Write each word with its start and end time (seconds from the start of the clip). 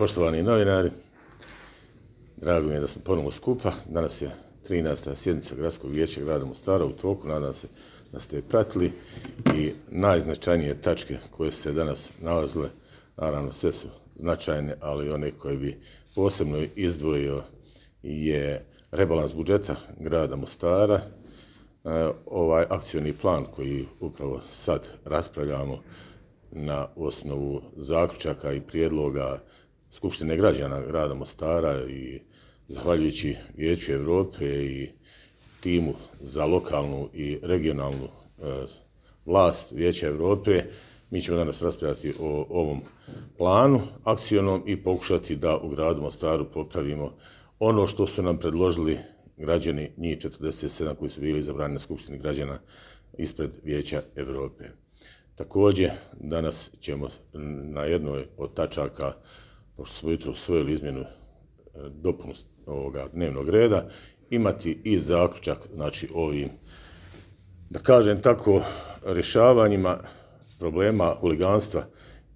Poštovani 0.00 0.42
novinari, 0.42 0.90
drago 2.36 2.68
mi 2.68 2.74
je 2.74 2.80
da 2.80 2.88
smo 2.88 3.02
ponovo 3.04 3.30
skupa. 3.30 3.72
Danas 3.88 4.22
je 4.22 4.30
13. 4.68 5.14
sjednica 5.14 5.54
Gradskog 5.54 5.90
vijeća 5.90 6.20
grada 6.20 6.44
Mostara 6.44 6.84
u 6.84 6.92
toku. 6.92 7.28
Nadam 7.28 7.54
se 7.54 7.68
da 8.12 8.18
ste 8.18 8.36
je 8.36 8.42
pratili 8.42 8.92
i 9.56 9.72
najznačajnije 9.90 10.80
tačke 10.80 11.18
koje 11.30 11.50
se 11.50 11.72
danas 11.72 12.12
nalazile, 12.20 12.68
naravno 13.16 13.52
sve 13.52 13.72
su 13.72 13.88
značajne, 14.16 14.74
ali 14.80 15.10
one 15.10 15.30
koje 15.30 15.56
bi 15.56 15.78
posebno 16.14 16.64
izdvojio 16.76 17.42
je 18.02 18.64
rebalans 18.90 19.34
budžeta 19.34 19.76
grada 19.98 20.36
Mostara, 20.36 20.94
e, 20.94 21.00
ovaj 22.26 22.66
akcioni 22.70 23.12
plan 23.12 23.44
koji 23.44 23.86
upravo 24.00 24.40
sad 24.48 24.88
raspravljamo 25.04 25.78
na 26.52 26.88
osnovu 26.96 27.62
zaključaka 27.76 28.52
i 28.52 28.60
prijedloga 28.60 29.40
Skupštine 29.90 30.36
građana 30.36 30.80
grada 30.80 31.14
Mostara 31.14 31.84
i 31.88 32.20
zahvaljujući 32.68 33.36
Vijeću 33.56 33.92
Evrope 33.92 34.46
i 34.64 34.88
timu 35.60 35.94
za 36.20 36.44
lokalnu 36.44 37.08
i 37.14 37.38
regionalnu 37.42 38.04
e, 38.04 38.66
vlast 39.24 39.72
Vijeća 39.72 40.06
Evrope, 40.06 40.64
mi 41.10 41.20
ćemo 41.20 41.36
danas 41.38 41.62
raspravljati 41.62 42.14
o 42.20 42.46
ovom 42.50 42.80
planu 43.38 43.80
akcionom 44.04 44.62
i 44.66 44.82
pokušati 44.82 45.36
da 45.36 45.58
u 45.58 45.68
gradu 45.68 46.00
Mostaru 46.00 46.50
popravimo 46.50 47.12
ono 47.58 47.86
što 47.86 48.06
su 48.06 48.22
nam 48.22 48.38
predložili 48.38 48.98
građani, 49.36 49.90
njih 49.96 50.18
47 50.18 50.94
koji 50.94 51.10
su 51.10 51.20
bili 51.20 51.38
izabrani 51.38 51.72
na 51.72 51.78
Skupštini 51.78 52.18
građana 52.18 52.58
ispred 53.18 53.50
Vijeća 53.64 54.02
Evrope. 54.16 54.64
Također, 55.34 55.90
danas 56.20 56.70
ćemo 56.80 57.08
na 57.72 57.84
jednoj 57.84 58.26
od 58.36 58.54
tačaka, 58.54 59.12
pošto 59.80 59.94
smo 59.94 60.10
jutro 60.10 60.32
usvojili 60.32 60.72
izmjenu 60.72 61.00
e, 61.00 61.06
dopunu 61.88 62.32
ovoga 62.66 63.06
dnevnog 63.12 63.48
reda, 63.48 63.88
imati 64.30 64.80
i 64.84 64.98
zaključak, 64.98 65.58
znači 65.74 66.08
ovim, 66.14 66.48
da 67.70 67.78
kažem 67.78 68.22
tako, 68.22 68.62
rješavanjima 69.06 69.98
problema 70.58 71.14
huliganstva 71.20 71.84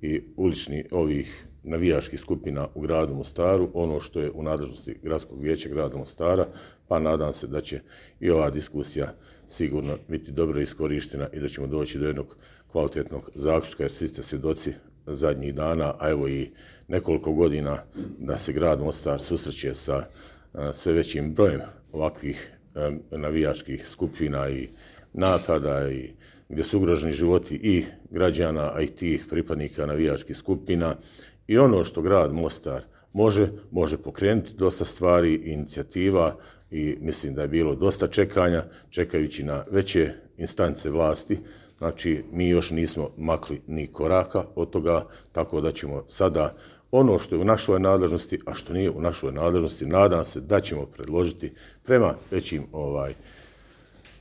i 0.00 0.22
ulični 0.36 0.84
ovih 0.90 1.46
navijaških 1.62 2.20
skupina 2.20 2.68
u 2.74 2.80
gradu 2.80 3.14
Mostaru, 3.14 3.70
ono 3.74 4.00
što 4.00 4.20
je 4.20 4.30
u 4.30 4.42
nadležnosti 4.42 4.98
gradskog 5.02 5.42
vijeća 5.42 5.68
grada 5.68 5.96
Mostara, 5.96 6.46
pa 6.88 6.98
nadam 6.98 7.32
se 7.32 7.46
da 7.46 7.60
će 7.60 7.80
i 8.20 8.30
ova 8.30 8.50
diskusija 8.50 9.14
sigurno 9.46 9.98
biti 10.08 10.32
dobro 10.32 10.60
iskorištena 10.60 11.28
i 11.32 11.40
da 11.40 11.48
ćemo 11.48 11.66
doći 11.66 11.98
do 11.98 12.06
jednog 12.06 12.36
kvalitetnog 12.72 13.30
zaključka, 13.34 13.82
jer 13.82 13.90
svi 13.90 14.08
ste 14.08 14.22
svjedoci 14.22 14.72
zadnjih 15.06 15.54
dana, 15.54 15.94
a 15.98 16.10
evo 16.10 16.28
i 16.28 16.50
nekoliko 16.88 17.32
godina 17.32 17.78
da 18.18 18.38
se 18.38 18.52
grad 18.52 18.80
Mostar 18.80 19.20
susreće 19.20 19.74
sa 19.74 19.96
e, 19.96 20.06
sve 20.72 20.92
većim 20.92 21.34
brojem 21.34 21.60
ovakvih 21.92 22.52
e, 22.74 23.16
navijačkih 23.18 23.88
skupina 23.88 24.48
i 24.48 24.68
napada 25.12 25.90
i 25.90 26.10
gdje 26.48 26.64
su 26.64 26.78
ugroženi 26.78 27.12
životi 27.12 27.54
i 27.62 27.84
građana, 28.10 28.72
a 28.74 28.80
i 28.80 28.86
tih 28.86 29.26
pripadnika 29.30 29.86
navijačkih 29.86 30.36
skupina. 30.36 30.96
I 31.46 31.58
ono 31.58 31.84
što 31.84 32.02
grad 32.02 32.32
Mostar 32.32 32.82
može, 33.12 33.48
može 33.70 33.96
pokrenuti 33.96 34.54
dosta 34.54 34.84
stvari 34.84 35.34
inicijativa 35.34 36.36
i 36.70 36.96
mislim 37.00 37.34
da 37.34 37.42
je 37.42 37.48
bilo 37.48 37.74
dosta 37.74 38.06
čekanja, 38.06 38.64
čekajući 38.90 39.44
na 39.44 39.64
veće 39.70 40.12
instance 40.36 40.90
vlasti, 40.90 41.38
Znači, 41.78 42.24
mi 42.32 42.48
još 42.48 42.70
nismo 42.70 43.10
makli 43.16 43.62
ni 43.66 43.86
koraka 43.86 44.44
od 44.54 44.70
toga, 44.70 45.06
tako 45.32 45.60
da 45.60 45.72
ćemo 45.72 46.02
sada 46.06 46.54
ono 46.90 47.18
što 47.18 47.34
je 47.34 47.40
u 47.40 47.44
našoj 47.44 47.80
nadležnosti, 47.80 48.38
a 48.46 48.54
što 48.54 48.72
nije 48.72 48.90
u 48.90 49.00
našoj 49.00 49.32
nadležnosti, 49.32 49.86
nadam 49.86 50.24
se 50.24 50.40
da 50.40 50.60
ćemo 50.60 50.86
predložiti 50.86 51.52
prema 51.82 52.14
većim 52.30 52.66
ovaj 52.72 53.14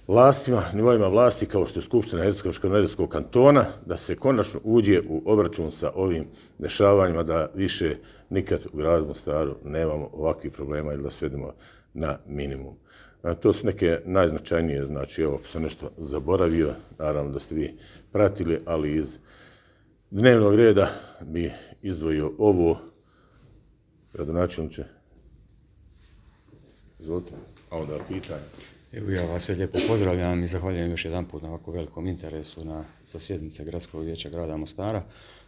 vlastima, 0.07 0.63
nivoima 0.73 1.07
vlasti, 1.07 1.45
kao 1.45 1.65
što 1.65 1.79
je 1.79 1.83
Skupština 1.83 2.23
Hercegovačko-Nedeljskog 2.23 3.07
kantona, 3.07 3.65
da 3.85 3.97
se 3.97 4.15
konačno 4.15 4.59
uđe 4.63 5.01
u 5.09 5.21
obračun 5.25 5.71
sa 5.71 5.91
ovim 5.95 6.25
dešavanjima, 6.59 7.23
da 7.23 7.49
više 7.55 7.95
nikad 8.29 8.65
u 8.73 8.77
gradu 8.77 9.07
Mostaru 9.07 9.55
nemamo 9.63 10.09
ovakvih 10.13 10.51
problema 10.51 10.93
ili 10.93 11.03
da 11.03 11.09
svedemo 11.09 11.53
na 11.93 12.17
minimum. 12.27 12.75
To 13.23 13.53
su 13.53 13.67
neke 13.67 13.99
najznačajnije, 14.05 14.85
znači, 14.85 15.21
evo, 15.21 15.35
ako 15.35 15.47
sam 15.47 15.61
nešto 15.61 15.91
zaboravio, 15.97 16.73
naravno 16.99 17.31
da 17.31 17.39
ste 17.39 17.55
vi 17.55 17.73
pratili, 18.11 18.59
ali 18.65 18.95
iz 18.95 19.17
dnevnog 20.11 20.55
reda 20.55 20.89
bi 21.21 21.51
izdvojio 21.81 22.31
ovo, 22.37 22.79
gradonačelniče, 24.13 24.83
izvolite, 26.99 27.31
a 27.69 27.77
onda 27.77 27.97
pitanje. 28.07 28.43
Evo 28.93 29.11
ja 29.11 29.25
vas 29.25 29.43
sve 29.43 29.55
lijepo 29.55 29.77
pozdravljam 29.87 30.43
i 30.43 30.47
zahvaljujem 30.47 30.91
još 30.91 31.05
jedan 31.05 31.25
put 31.25 31.41
na 31.41 31.49
ovako 31.49 31.71
velikom 31.71 32.07
interesu 32.07 32.65
na 32.65 32.83
sasjednice 33.05 33.63
Gradskog 33.63 34.03
vijeća 34.03 34.29
grada 34.29 34.57
Mostara. 34.57 35.03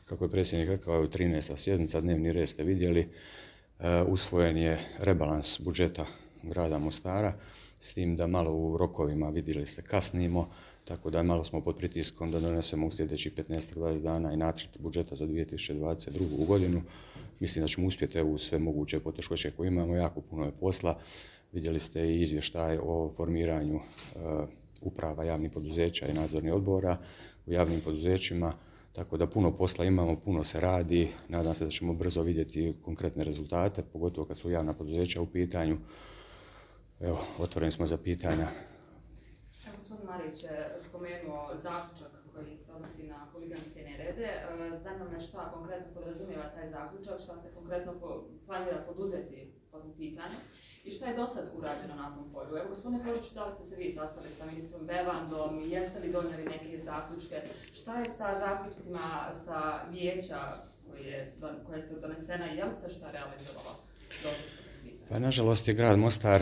Kako 0.06 0.26
je 0.26 0.32
predsjednik 0.32 0.70
rekao, 0.70 1.02
je 1.02 1.10
13. 1.10 1.58
sjednica, 1.58 2.02
dnevni 2.02 2.34
red 2.34 2.50
ste 2.50 2.64
vidjeli, 2.64 3.10
e, 3.80 4.02
usvojen 4.02 4.58
je 4.58 4.80
rebalans 5.00 5.60
budžeta 5.60 6.06
grada 6.44 6.80
Mostara 6.80 7.34
s 7.80 7.94
tim 7.94 8.16
da 8.16 8.28
malo 8.28 8.52
u 8.52 8.78
rokovima 8.78 9.30
vidjeli 9.30 9.66
ste 9.66 9.82
kasnimo, 9.82 10.50
tako 10.86 11.10
da 11.10 11.24
malo 11.24 11.44
smo 11.44 11.62
pod 11.62 11.76
pritiskom 11.76 12.32
da 12.32 12.40
donesemo 12.40 12.88
u 12.88 12.92
sljedećih 12.92 13.34
15-20 13.34 14.02
dana 14.02 14.34
i 14.34 14.38
nacrt 14.38 14.80
budžeta 14.80 15.16
za 15.16 15.28
2022. 15.28 16.46
godinu. 16.46 16.82
Mislim 17.40 17.64
da 17.64 17.68
ćemo 17.68 17.88
uspjeti 17.88 18.22
u 18.22 18.38
sve 18.38 18.60
moguće 18.60 19.00
poteškoće 19.00 19.52
koje 19.52 19.68
imamo, 19.68 19.96
jako 19.96 20.22
puno 20.22 20.46
je 20.46 20.52
posla. 20.52 21.00
Vidjeli 21.52 21.80
ste 21.80 22.08
i 22.08 22.22
izvještaj 22.22 22.78
o 22.82 23.12
formiranju 23.16 23.76
uh, 23.76 23.82
uprava 24.82 25.24
javnih 25.24 25.52
poduzeća 25.52 26.08
i 26.08 26.14
nadzornih 26.14 26.54
odbora 26.54 26.98
u 27.46 27.52
javnim 27.52 27.82
poduzećima, 27.82 28.54
tako 28.94 29.18
da 29.18 29.28
puno 29.28 29.56
posla 29.56 29.86
imamo, 29.86 30.20
puno 30.20 30.44
se 30.44 30.60
radi. 30.60 31.10
Nadam 31.30 31.54
se 31.54 31.66
da 31.66 31.72
ćemo 31.72 31.94
brzo 31.94 32.22
vidjeti 32.22 32.74
konkretne 32.82 33.24
rezultate, 33.24 33.84
pogotovo 33.94 34.28
kad 34.28 34.38
su 34.38 34.52
javna 34.52 34.74
poduzeća 34.74 35.22
u 35.22 35.26
pitanju. 35.26 35.78
Evo, 37.00 37.20
otvoreni 37.40 37.72
smo 37.72 37.86
za 37.86 37.98
pitanja. 37.98 38.48
Evo, 39.68 39.76
gospodin 39.76 40.06
Marić 40.06 40.44
je 40.44 40.76
spomenuo 40.80 41.56
zaključak 41.56 42.12
koji 42.34 42.58
se 42.58 42.74
odnosi 42.74 43.04
na 43.04 43.28
huliganske 43.32 43.82
nerede. 43.82 44.24
E, 44.24 44.78
zanima 44.84 45.10
me 45.10 45.20
šta 45.20 45.52
konkretno 45.54 45.94
podrazumijeva 45.94 46.50
taj 46.56 46.68
zaključak, 46.68 47.22
šta 47.24 47.38
se 47.38 47.52
konkretno 47.54 47.94
planira 48.46 48.84
poduzeti 48.88 49.54
po 49.72 49.80
tom 49.80 49.94
pitanju 49.98 50.36
i 50.84 50.92
šta 50.92 51.06
je 51.06 51.16
do 51.16 51.28
sad 51.28 51.52
urađeno 51.58 51.96
na 51.96 52.16
tom 52.16 52.32
polju. 52.34 52.58
Evo, 52.58 52.70
gospodine 52.70 53.04
Poliću, 53.04 53.34
da 53.34 53.46
li 53.46 53.54
ste 53.54 53.64
se 53.64 53.76
vi 53.76 53.92
sastali 53.92 54.30
sa 54.38 54.46
ministrom 54.46 54.88
Bevandom, 54.88 55.62
jeste 55.66 56.00
li 56.00 56.12
donijeli 56.12 56.46
neke 56.46 56.80
zaključke? 56.80 57.42
Šta 57.74 58.00
je 58.00 58.06
sa 58.06 58.40
zaključcima 58.40 59.34
sa 59.46 59.80
vijeća 59.92 60.58
koje, 60.90 61.34
koje 61.66 61.82
se 61.82 62.00
donesena 62.00 62.54
i 62.54 62.58
je 62.58 62.66
li 62.66 62.76
se 62.76 62.90
šta 62.90 63.12
realizovalo 63.12 63.76
do 64.24 64.30
sad? 64.30 64.66
Pa, 65.10 65.20
nažalost, 65.20 65.68
je 65.68 65.74
grad 65.74 66.00
Mostar 66.00 66.42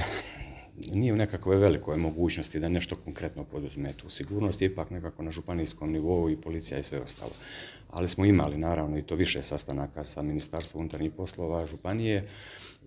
nije 0.94 1.14
u 1.14 1.16
nekakve 1.16 1.58
velikoj 1.58 1.98
mogućnosti 1.98 2.60
da 2.60 2.70
nešto 2.70 2.96
konkretno 2.96 3.44
poduzme 3.44 3.94
tu 3.94 4.10
sigurnost, 4.10 4.62
je 4.62 4.66
ipak 4.66 4.90
nekako 4.90 5.24
na 5.24 5.32
županijskom 5.32 5.92
nivou 5.92 6.30
i 6.30 6.42
policija 6.42 6.80
i 6.80 6.84
sve 6.84 7.00
ostalo. 7.00 7.32
Ali 7.92 8.10
smo 8.10 8.26
imali 8.26 8.58
naravno 8.58 8.98
i 8.98 9.04
to 9.04 9.16
više 9.16 9.44
sastanaka 9.44 10.04
sa 10.04 10.22
Ministarstvom 10.22 10.82
unutarnjih 10.82 11.12
poslova 11.12 11.66
županije, 11.66 12.28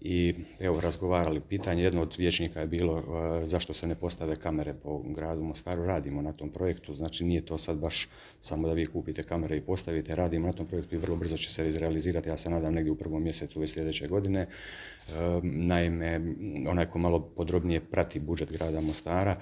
i 0.00 0.34
evo 0.60 0.80
razgovarali 0.80 1.40
pitanje 1.40 1.82
jedno 1.82 2.02
od 2.02 2.14
vječnika 2.18 2.60
je 2.60 2.66
bilo 2.66 2.98
e, 2.98 3.46
zašto 3.46 3.74
se 3.74 3.86
ne 3.86 3.94
postave 3.94 4.36
kamere 4.36 4.74
po 4.74 4.98
gradu 4.98 5.42
Mostaru? 5.42 5.84
Radimo 5.84 6.22
na 6.22 6.32
tom 6.32 6.50
projektu 6.50 6.94
znači 6.94 7.24
nije 7.24 7.46
to 7.46 7.58
sad 7.58 7.78
baš 7.78 8.08
samo 8.40 8.68
da 8.68 8.74
vi 8.74 8.86
kupite 8.86 9.22
kamere 9.22 9.56
i 9.56 9.60
postavite 9.60 10.16
radimo 10.16 10.46
na 10.46 10.52
tom 10.52 10.66
projektu 10.66 10.94
i 10.94 10.98
vrlo 10.98 11.16
brzo 11.16 11.36
će 11.36 11.52
se 11.52 11.68
izrealizirati 11.68 12.28
ja 12.28 12.36
se 12.36 12.50
nadam 12.50 12.74
negdje 12.74 12.92
u 12.92 12.96
prvom 12.96 13.22
mjesecu 13.22 13.58
ove 13.58 13.68
sljedeće 13.68 14.08
godine. 14.08 14.41
E, 14.41 14.48
naime 15.42 16.21
onaj 16.68 16.86
ko 16.86 16.98
malo 16.98 17.21
podrobnije 17.21 17.80
prati 17.80 18.21
budžet 18.21 18.53
grada 18.53 18.80
Mostara 18.80 19.36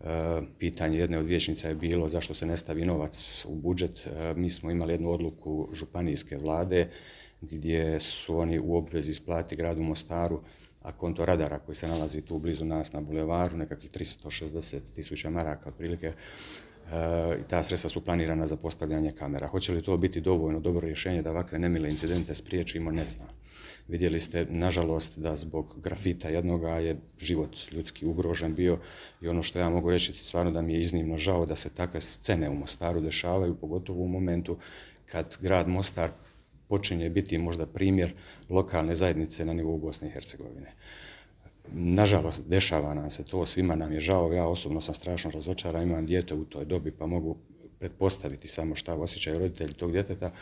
E, 0.00 0.42
pitanje 0.58 0.98
jedne 0.98 1.18
od 1.18 1.26
vječnica 1.26 1.68
je 1.68 1.74
bilo 1.74 2.08
zašto 2.08 2.34
se 2.34 2.46
ne 2.46 2.56
stavi 2.56 2.84
novac 2.84 3.44
u 3.48 3.54
budžet 3.54 4.06
e, 4.06 4.34
mi 4.36 4.50
smo 4.50 4.70
imali 4.70 4.92
jednu 4.92 5.10
odluku 5.10 5.68
županijske 5.72 6.36
vlade 6.36 6.88
gdje 7.40 8.00
su 8.00 8.38
oni 8.38 8.58
u 8.58 8.76
obvezi 8.76 9.10
isplati 9.10 9.56
gradu 9.56 9.82
Mostaru, 9.82 10.40
a 10.82 10.92
konto 10.92 11.26
radara 11.26 11.58
koji 11.58 11.76
se 11.76 11.88
nalazi 11.88 12.22
tu 12.22 12.38
blizu 12.38 12.64
nas 12.64 12.92
na 12.92 13.00
bulevaru, 13.00 13.56
nekakvih 13.56 13.90
360 13.90 14.80
tisuća 14.94 15.30
maraka 15.30 15.68
otprilike, 15.68 16.06
e, 16.06 16.12
i 17.40 17.48
ta 17.48 17.62
sredstva 17.62 17.90
su 17.90 18.04
planirana 18.04 18.46
za 18.46 18.56
postavljanje 18.56 19.12
kamera. 19.12 19.46
Hoće 19.46 19.72
li 19.72 19.82
to 19.82 19.96
biti 19.96 20.20
dovoljno 20.20 20.60
dobro 20.60 20.86
rješenje 20.86 21.22
da 21.22 21.30
ovakve 21.30 21.58
nemile 21.58 21.90
incidente 21.90 22.34
spriječimo, 22.34 22.90
ne 22.90 23.04
znam. 23.04 23.28
Vidjeli 23.88 24.20
ste, 24.20 24.46
nažalost, 24.50 25.18
da 25.18 25.36
zbog 25.36 25.80
grafita 25.82 26.28
jednoga 26.28 26.68
je 26.68 27.00
život 27.18 27.56
ljudski 27.72 28.06
ugrožen 28.06 28.54
bio 28.54 28.78
i 29.20 29.28
ono 29.28 29.42
što 29.42 29.58
ja 29.58 29.70
mogu 29.70 29.90
reći 29.90 30.12
stvarno 30.12 30.50
da 30.50 30.62
mi 30.62 30.74
je 30.74 30.80
iznimno 30.80 31.18
žao 31.18 31.46
da 31.46 31.56
se 31.56 31.74
takve 31.74 32.00
scene 32.00 32.50
u 32.50 32.54
Mostaru 32.54 33.00
dešavaju, 33.00 33.54
pogotovo 33.54 34.02
u 34.02 34.08
momentu 34.08 34.56
kad 35.06 35.36
grad 35.40 35.68
Mostar 35.68 36.10
počinje 36.68 37.10
biti 37.10 37.38
možda 37.38 37.66
primjer 37.66 38.12
lokalne 38.48 38.94
zajednice 38.94 39.44
na 39.44 39.52
nivou 39.52 39.78
Bosne 39.78 40.08
i 40.08 40.10
Hercegovine. 40.10 40.74
Nažalost, 41.72 42.48
dešava 42.48 42.94
nam 42.94 43.10
se 43.10 43.24
to, 43.24 43.46
svima 43.46 43.76
nam 43.76 43.92
je 43.92 44.00
žao, 44.00 44.32
ja 44.32 44.46
osobno 44.46 44.80
sam 44.80 44.94
strašno 44.94 45.30
razočaran, 45.30 45.82
imam 45.82 46.06
dijete 46.06 46.34
u 46.34 46.44
toj 46.44 46.64
dobi 46.64 46.90
pa 46.90 47.06
mogu 47.06 47.36
pretpostaviti 47.78 48.48
samo 48.48 48.74
šta 48.74 48.94
osjećaju 48.94 49.38
roditelji 49.38 49.74
tog 49.74 49.92
djeteta. 49.92 50.32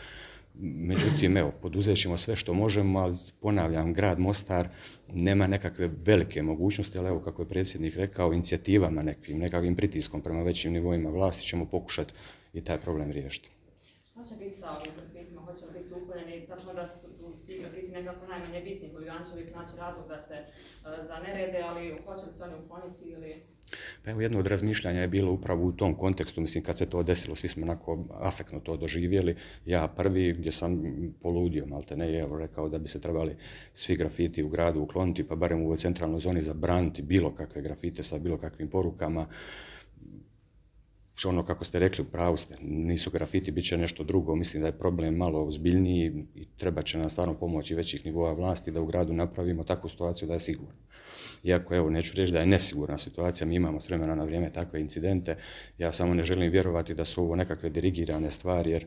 Međutim, 0.61 1.37
evo, 1.37 1.53
poduzet 1.63 1.99
ćemo 1.99 2.17
sve 2.17 2.37
što 2.37 2.55
možemo, 2.55 3.01
ali 3.01 3.17
ponavljam, 3.41 3.93
grad 3.93 4.19
Mostar 4.19 4.69
nema 5.13 5.47
nekakve 5.47 5.91
velike 6.07 6.43
mogućnosti, 6.43 6.99
ali 6.99 7.09
evo, 7.09 7.21
kako 7.21 7.43
je 7.43 7.49
predsjednik 7.49 7.97
rekao, 7.97 8.33
inicijativama 8.33 9.03
nekim, 9.03 9.39
nekakvim 9.39 9.77
pritiskom 9.77 10.21
prema 10.21 10.43
većim 10.43 10.73
nivoima 10.73 11.11
vlasti 11.11 11.43
ćemo 11.43 11.67
pokušati 11.67 12.15
i 12.53 12.65
taj 12.65 12.81
problem 12.81 13.11
riješiti. 13.11 13.51
Šta 14.11 14.25
će 14.25 14.35
biti 14.45 14.57
sa 14.57 14.71
ovim 14.79 14.93
grafitima? 14.97 15.41
Hoće 15.41 15.67
li 15.67 15.83
biti 15.83 15.95
uklonjeni? 15.95 16.47
Tačno 16.47 16.75
da 16.75 16.89
su 16.89 17.07
ti 17.47 17.59
grafiti 17.61 17.93
nekako 17.93 18.27
najmanje 18.27 18.61
bitni, 18.61 18.91
huligani 18.93 19.27
će 19.27 19.33
uvijek 19.33 19.55
naći 19.55 19.77
razlog 19.79 20.09
da 20.09 20.19
se 20.19 20.35
uh, 20.35 21.07
za 21.07 21.17
nerede, 21.27 21.59
ali 21.59 21.99
hoće 22.07 22.27
li 22.27 22.33
se 22.33 22.45
oni 22.45 22.55
ukloniti 22.65 23.05
ili... 23.05 23.54
Pa 24.05 24.11
evo, 24.11 24.21
jedno 24.21 24.39
od 24.39 24.47
razmišljanja 24.47 25.01
je 25.01 25.09
bilo 25.09 25.33
upravo 25.33 25.65
u 25.65 25.73
tom 25.73 25.95
kontekstu, 25.95 26.41
mislim, 26.41 26.65
kad 26.65 26.79
se 26.79 26.89
to 26.89 27.03
desilo, 27.03 27.35
svi 27.35 27.49
smo 27.49 27.63
onako 27.63 28.05
afektno 28.21 28.61
to 28.61 28.77
doživjeli. 28.77 29.37
Ja 29.67 29.89
prvi, 29.89 30.33
gdje 30.33 30.53
sam 30.53 30.83
poludio, 31.23 31.67
malte 31.67 31.97
ne, 31.97 32.19
evo, 32.19 32.39
rekao 32.39 32.69
da 32.69 32.79
bi 32.79 32.89
se 32.89 33.01
trebali 33.01 33.37
svi 33.73 33.97
grafiti 33.97 34.43
u 34.43 34.49
gradu 34.49 34.81
ukloniti, 34.81 35.29
pa 35.29 35.37
barem 35.37 35.63
u 35.63 35.65
ovoj 35.65 35.79
centralnoj 35.79 36.21
zoni 36.21 36.43
zabraniti 36.43 37.03
bilo 37.03 37.35
kakve 37.35 37.63
grafite 37.63 38.03
sa 38.03 38.19
bilo 38.19 38.39
kakvim 38.39 38.69
porukama 38.69 39.27
što 41.17 41.29
ono 41.29 41.45
kako 41.45 41.65
ste 41.65 41.79
rekli, 41.79 42.05
pravu 42.05 42.37
ste, 42.37 42.57
nisu 42.63 43.11
grafiti, 43.11 43.51
bit 43.51 43.65
će 43.65 43.79
nešto 43.79 44.05
drugo, 44.05 44.35
mislim 44.35 44.61
da 44.61 44.67
je 44.67 44.79
problem 44.79 45.15
malo 45.15 45.45
ozbiljniji 45.45 46.27
i 46.35 46.47
treba 46.57 46.83
će 46.83 46.99
nam 46.99 47.11
stvarno 47.11 47.35
pomoći 47.35 47.75
većih 47.75 48.07
nivoa 48.07 48.33
vlasti 48.33 48.71
da 48.71 48.81
u 48.81 48.87
gradu 48.87 49.13
napravimo 49.13 49.65
takvu 49.65 49.89
situaciju 49.89 50.29
da 50.29 50.35
je 50.35 50.41
sigurno. 50.41 50.75
Iako, 51.45 51.75
evo, 51.75 51.91
neću 51.91 52.13
reći 52.17 52.33
da 52.33 52.39
je 52.41 52.47
nesigurna 52.47 52.99
situacija, 52.99 53.47
mi 53.47 53.55
imamo 53.55 53.81
s 53.81 53.89
vremena 53.89 54.15
na 54.15 54.25
vrijeme 54.25 54.51
takve 54.51 54.81
incidente, 54.81 55.37
ja 55.79 55.93
samo 55.93 56.15
ne 56.15 56.25
želim 56.25 56.51
vjerovati 56.51 56.95
da 56.95 57.05
su 57.05 57.23
ovo 57.23 57.37
nekakve 57.37 57.71
dirigirane 57.71 58.31
stvari, 58.31 58.71
jer 58.71 58.87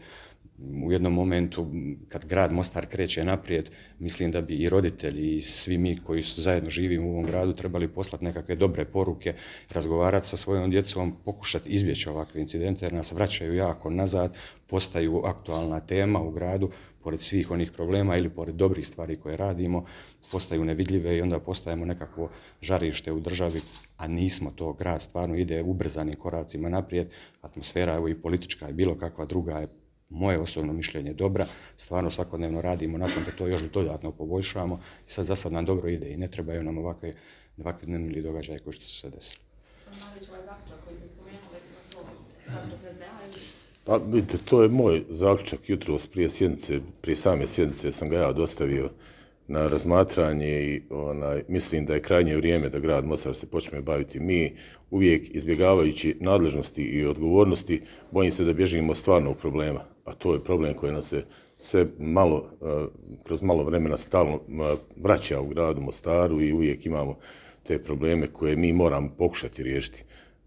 u 0.86 0.92
jednom 0.92 1.14
momentu, 1.14 1.68
kad 2.08 2.26
grad 2.26 2.54
Mostar 2.54 2.86
kreće 2.86 3.24
naprijed, 3.24 3.70
mislim 4.00 4.32
da 4.32 4.42
bi 4.42 4.56
i 4.56 4.70
roditelji 4.70 5.36
i 5.36 5.42
svi 5.42 5.78
mi 5.78 5.98
koji 5.98 6.22
su 6.22 6.42
zajedno 6.42 6.70
živimo 6.70 7.08
u 7.08 7.12
ovom 7.12 7.26
gradu 7.26 7.54
trebali 7.54 7.88
poslati 7.88 8.26
nekakve 8.26 8.56
dobre 8.56 8.86
poruke, 8.86 9.34
razgovarati 9.74 10.28
sa 10.28 10.38
svojom 10.38 10.72
djecom, 10.72 11.16
pokušati 11.26 11.70
izbjeći 11.70 12.10
ovakve 12.10 12.42
incidente, 12.42 12.86
jer 12.86 12.94
nas 12.94 13.12
vraćaju 13.12 13.56
jako 13.56 13.90
nazad, 13.90 14.38
postaju 14.68 15.22
aktualna 15.26 15.80
tema 15.80 16.22
u 16.22 16.32
gradu, 16.32 16.70
pored 17.04 17.22
svih 17.22 17.52
onih 17.52 17.72
problema 17.72 18.18
ili 18.18 18.30
pored 18.30 18.56
dobrih 18.56 18.88
stvari 18.88 19.16
koje 19.16 19.38
radimo, 19.38 19.86
postaju 20.32 20.66
nevidljive 20.66 21.18
i 21.18 21.22
onda 21.22 21.40
postajemo 21.40 21.86
nekakvo 21.86 22.30
žarište 22.62 23.12
u 23.12 23.20
državi, 23.20 23.62
a 23.98 24.08
nismo 24.08 24.52
to, 24.56 24.74
grad 24.74 25.02
stvarno 25.02 25.36
ide 25.36 25.64
ubrzanim 25.64 26.16
koracima 26.16 26.70
naprijed, 26.70 27.08
atmosfera 27.42 27.94
evo 27.94 28.10
i 28.10 28.22
politička 28.22 28.70
i 28.70 28.74
bilo 28.74 28.98
kakva 28.98 29.26
druga 29.26 29.60
je 29.60 29.68
moje 30.10 30.40
osobno 30.40 30.74
mišljenje 30.74 31.14
dobra, 31.14 31.46
stvarno 31.76 32.10
svakodnevno 32.10 32.62
radimo 32.62 32.98
nakon 32.98 33.24
da 33.24 33.32
to 33.32 33.48
još 33.48 33.62
dodatno 33.62 34.12
poboljšavamo 34.12 34.80
i 35.08 35.10
sad 35.10 35.26
za 35.26 35.36
sad 35.36 35.52
nam 35.52 35.66
dobro 35.66 35.90
ide 35.90 36.10
i 36.10 36.18
ne 36.18 36.28
trebaju 36.28 36.64
nam 36.64 36.78
ovakve, 36.78 37.14
ovakve 37.58 37.86
dnevni 37.86 38.22
događaje 38.22 38.60
koji 38.60 38.74
što 38.74 38.86
su 38.86 39.00
se 39.00 39.10
desili. 39.10 39.42
Pa 43.86 43.98
vidite, 43.98 44.38
to 44.38 44.64
je 44.64 44.70
moj 44.70 45.06
zaključak 45.10 45.60
jutro 45.70 45.98
prije 46.14 46.30
sjednice, 46.30 46.80
prije 47.02 47.16
same 47.16 47.48
sjednice 47.48 47.92
sam 47.92 48.10
ga 48.10 48.18
ja 48.18 48.34
dostavio 48.34 48.90
na 49.48 49.68
razmatranje 49.68 50.62
i 50.62 50.82
onaj, 50.90 51.44
mislim 51.48 51.86
da 51.86 51.94
je 51.94 52.02
krajnje 52.02 52.38
vrijeme 52.38 52.70
da 52.70 52.80
grad 52.80 53.06
Mostar 53.06 53.36
se 53.36 53.48
počne 53.48 53.82
baviti 53.82 54.20
mi, 54.20 54.56
uvijek 54.92 55.36
izbjegavajući 55.36 56.18
nadležnosti 56.20 56.84
i 56.84 57.06
odgovornosti, 57.06 57.82
bojim 58.12 58.32
se 58.32 58.44
da 58.44 58.54
bježimo 58.54 58.96
stvarnog 58.96 59.38
problema, 59.38 59.80
a 60.06 60.14
to 60.14 60.34
je 60.34 60.44
problem 60.44 60.74
koji 60.74 60.92
nas 60.92 61.10
se 61.10 61.24
sve 61.58 61.88
malo, 62.00 62.50
kroz 63.24 63.42
malo 63.42 63.64
vremena 63.64 63.98
stalno 63.98 64.42
vraća 64.96 65.42
u 65.42 65.48
gradu 65.48 65.82
Mostaru 65.82 66.42
i 66.42 66.54
uvijek 66.54 66.86
imamo 66.86 67.16
te 67.64 67.82
probleme 67.82 68.28
koje 68.28 68.56
mi 68.56 68.74
moramo 68.74 69.10
pokušati 69.18 69.64
riješiti. 69.64 70.04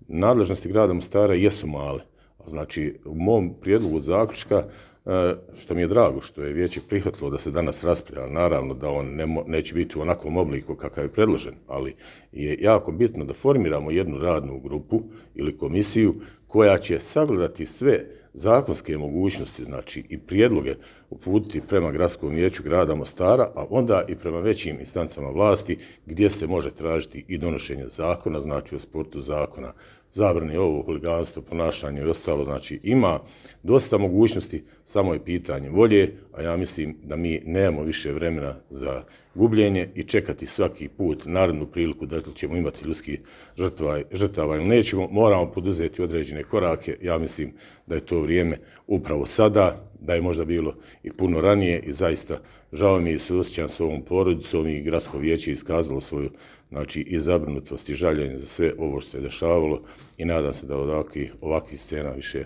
Nadležnosti 0.09 0.69
grada 0.69 0.93
Mostara 0.93 1.35
jesu 1.35 1.67
male, 1.67 2.01
znači 2.47 2.95
u 3.05 3.15
mom 3.15 3.55
prijedlogu 3.61 4.01
zaključka 4.01 4.65
E, 5.07 5.35
što 5.55 5.75
mi 5.75 5.81
je 5.81 5.87
drago 5.87 6.21
što 6.21 6.43
je 6.43 6.53
vijeće 6.53 6.81
prihvatilo 6.89 7.31
da 7.31 7.39
se 7.39 7.51
danas 7.51 7.85
raspravlja, 7.85 8.33
naravno 8.33 8.75
da 8.75 8.89
on 8.89 9.07
ne, 9.07 9.43
neće 9.47 9.75
biti 9.75 9.99
u 9.99 10.03
onakvom 10.03 10.37
obliku 10.37 10.75
kakav 10.75 11.05
je 11.05 11.13
predložen, 11.13 11.55
ali 11.67 11.95
je 12.33 12.57
jako 12.61 12.93
bitno 12.93 13.25
da 13.25 13.35
formiramo 13.35 13.91
jednu 13.91 14.19
radnu 14.19 14.61
grupu 14.61 15.03
ili 15.35 15.57
komisiju 15.57 16.15
koja 16.47 16.79
će 16.79 17.01
sagledati 17.01 17.67
sve 17.67 18.05
zakonske 18.33 18.99
mogućnosti, 18.99 19.65
znači 19.65 20.05
i 20.09 20.19
prijedloge 20.19 20.75
uputiti 21.11 21.61
prema 21.69 21.91
gradskom 21.91 22.35
vijeću 22.35 22.63
grada 22.63 22.95
Mostara, 22.95 23.53
a 23.55 23.65
onda 23.71 24.05
i 24.09 24.17
prema 24.17 24.41
većim 24.41 24.81
instancama 24.81 25.31
vlasti 25.31 25.79
gdje 26.07 26.31
se 26.31 26.47
može 26.47 26.71
tražiti 26.71 27.25
i 27.29 27.39
donošenje 27.39 27.87
zakona, 27.89 28.41
znači 28.41 28.77
o 28.77 28.81
sportu 28.81 29.21
zakona, 29.21 29.73
zabrani 30.13 30.57
ovo 30.57 30.83
huliganstvo, 30.83 31.43
ponašanje 31.43 32.01
i 32.01 32.05
ostalo, 32.05 32.45
znači 32.45 32.81
ima 32.83 33.19
dosta 33.63 33.99
mogućnosti, 33.99 34.65
samo 34.91 35.15
je 35.15 35.25
pitanje 35.25 35.71
volje, 35.71 36.13
a 36.33 36.43
ja 36.43 36.57
mislim 36.57 36.97
da 37.03 37.17
mi 37.17 37.41
nemamo 37.45 37.83
više 37.83 38.13
vremena 38.13 38.55
za 38.71 39.03
gubljenje 39.35 39.89
i 39.95 40.03
čekati 40.03 40.47
svaki 40.47 40.89
put 40.89 41.23
narodnu 41.27 41.67
priliku 41.67 42.07
da 42.07 42.17
li 42.17 42.23
ćemo 42.35 42.57
imati 42.57 42.85
ljudski 42.85 43.19
žrtva, 43.57 44.01
žrtava 44.13 44.57
ili 44.57 44.65
nećemo, 44.65 45.09
moramo 45.11 45.51
poduzeti 45.51 46.03
određene 46.03 46.45
korake, 46.45 46.97
ja 47.03 47.19
mislim 47.19 47.53
da 47.87 47.95
je 47.95 48.01
to 48.01 48.21
vrijeme 48.21 48.59
upravo 48.87 49.27
sada, 49.27 49.91
da 50.01 50.15
je 50.15 50.23
možda 50.23 50.45
bilo 50.45 50.75
i 51.03 51.11
puno 51.11 51.41
ranije 51.41 51.81
i 51.81 51.93
zaista 51.93 52.39
žao 52.73 53.01
mi 53.01 53.11
je 53.11 53.19
se 53.19 53.35
osjećam 53.35 53.69
s 53.69 53.81
ovom 53.81 54.03
porodicom 54.03 54.69
i 54.69 54.83
gradsko 54.83 55.19
vijeće 55.19 55.53
iskazalo 55.53 56.01
svoju 56.01 56.31
znači, 56.69 57.01
i 57.01 57.19
zabrinutost 57.19 57.89
i 57.89 57.95
žaljenje 57.95 58.39
za 58.39 58.47
sve 58.47 58.73
ovo 58.79 59.01
što 59.01 59.11
se 59.11 59.21
dešavalo 59.21 59.83
i 60.19 60.25
nadam 60.25 60.53
se 60.53 60.67
da 60.67 60.77
ovakvi, 60.77 61.31
ovakvi 61.41 61.77
scena 61.77 62.11
više 62.11 62.45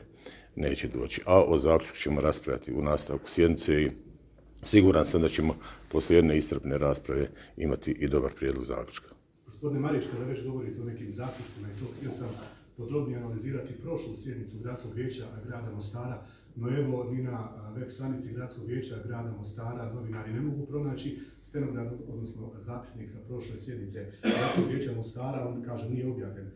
neće 0.56 0.88
doći. 0.88 1.20
A 1.26 1.42
o 1.42 1.58
zaključku 1.58 1.96
ćemo 1.96 2.20
raspravljati 2.20 2.72
u 2.72 2.82
nastavku 2.82 3.30
sjednice 3.30 3.82
i 3.82 3.90
siguran 4.62 5.04
sam 5.04 5.22
da 5.22 5.28
ćemo 5.28 5.54
posle 5.88 6.16
jedne 6.16 6.36
istrpne 6.36 6.78
rasprave 6.78 7.28
imati 7.56 7.90
i 7.90 8.08
dobar 8.08 8.32
prijedlog 8.36 8.64
zaključka. 8.64 9.08
Gospodine 9.46 9.80
Marić, 9.80 10.04
kada 10.12 10.24
već 10.24 10.44
govorite 10.44 10.80
o 10.80 10.84
nekim 10.84 11.12
zaključcima 11.12 11.68
i 11.68 11.80
to 11.80 11.86
htio 11.96 12.10
sam 12.10 12.28
podrobnije 12.76 13.18
analizirati 13.18 13.80
prošlu 13.82 14.16
sjednicu 14.22 14.58
gradskog 14.62 14.94
vijeća 14.94 15.24
grada 15.46 15.70
Mostara, 15.70 16.26
No 16.56 16.76
evo, 16.76 17.04
ni 17.10 17.22
na 17.22 17.48
web 17.76 17.90
stranici 17.90 18.32
Gradskog 18.32 18.66
vijeća 18.66 18.94
grada 19.06 19.30
Mostara 19.30 19.92
novinari 19.92 20.32
ne 20.32 20.40
mogu 20.40 20.66
pronaći 20.66 21.18
stenogram, 21.42 21.90
odnosno 22.08 22.52
zapisnik 22.56 23.10
sa 23.10 23.18
prošle 23.26 23.56
sjednice 23.58 24.12
Gradskog 24.22 24.64
vijeća 24.70 24.92
Mostara, 24.92 25.48
on 25.48 25.62
kaže 25.62 25.90
nije 25.90 26.06
objavljen. 26.06 26.50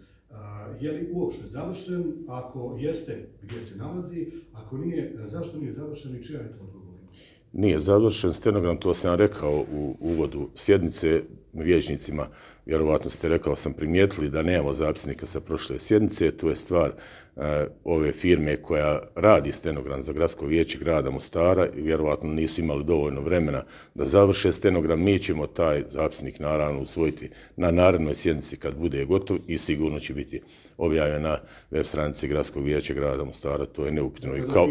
Je 0.80 0.92
li 0.92 1.10
uopšte 1.12 1.46
završen? 1.46 2.12
Ako 2.28 2.76
jeste, 2.80 3.28
gdje 3.42 3.60
se 3.60 3.76
nalazi? 3.76 4.26
Ako 4.52 4.78
nije, 4.78 5.14
zašto 5.24 5.58
nije 5.58 5.72
završen 5.72 6.16
i 6.16 6.22
čija 6.24 6.40
je 6.40 6.48
to 6.48 6.64
odgovornost? 6.64 7.14
Nije 7.52 7.80
završen 7.80 8.32
stenogram, 8.32 8.80
to 8.80 8.94
sam 8.94 9.14
rekao 9.14 9.64
u 9.72 9.96
uvodu 10.00 10.48
sjednice 10.54 11.22
vijećnicima 11.52 12.26
vjerovatno 12.68 13.10
ste 13.10 13.28
rekao, 13.28 13.56
sam 13.56 13.72
primijetili 13.72 14.30
da 14.30 14.42
nemamo 14.42 14.72
zapisnika 14.72 15.26
sa 15.26 15.40
prošle 15.40 15.78
sjednice, 15.78 16.30
to 16.30 16.48
je 16.48 16.56
stvar 16.56 16.90
uh, 17.36 17.42
ove 17.84 18.12
firme 18.12 18.56
koja 18.56 19.00
radi 19.14 19.52
stenogram 19.52 20.02
za 20.02 20.12
gradsko 20.12 20.46
vijeće 20.46 20.78
grada 20.78 21.10
Mostara 21.10 21.68
i 21.76 21.82
vjerovatno 21.82 22.32
nisu 22.32 22.60
imali 22.60 22.84
dovoljno 22.84 23.20
vremena 23.20 23.62
da 23.94 24.04
završe 24.04 24.52
stenogram. 24.52 25.02
Mi 25.02 25.18
ćemo 25.18 25.46
taj 25.46 25.82
zapisnik 25.86 26.40
naravno 26.40 26.80
usvojiti 26.80 27.30
na 27.56 27.70
narednoj 27.70 28.14
sjednici 28.14 28.56
kad 28.56 28.76
bude 28.76 29.04
gotov 29.04 29.38
i 29.46 29.58
sigurno 29.58 30.00
će 30.00 30.14
biti 30.14 30.40
objavljen 30.78 31.22
na 31.22 31.38
web 31.70 31.84
stranici 31.84 32.28
gradskog 32.28 32.64
vijeća 32.64 32.94
grada 32.94 33.24
Mostara, 33.24 33.66
to 33.66 33.84
je 33.84 33.92
neupitno. 33.92 34.36
I 34.36 34.42
kao, 34.52 34.68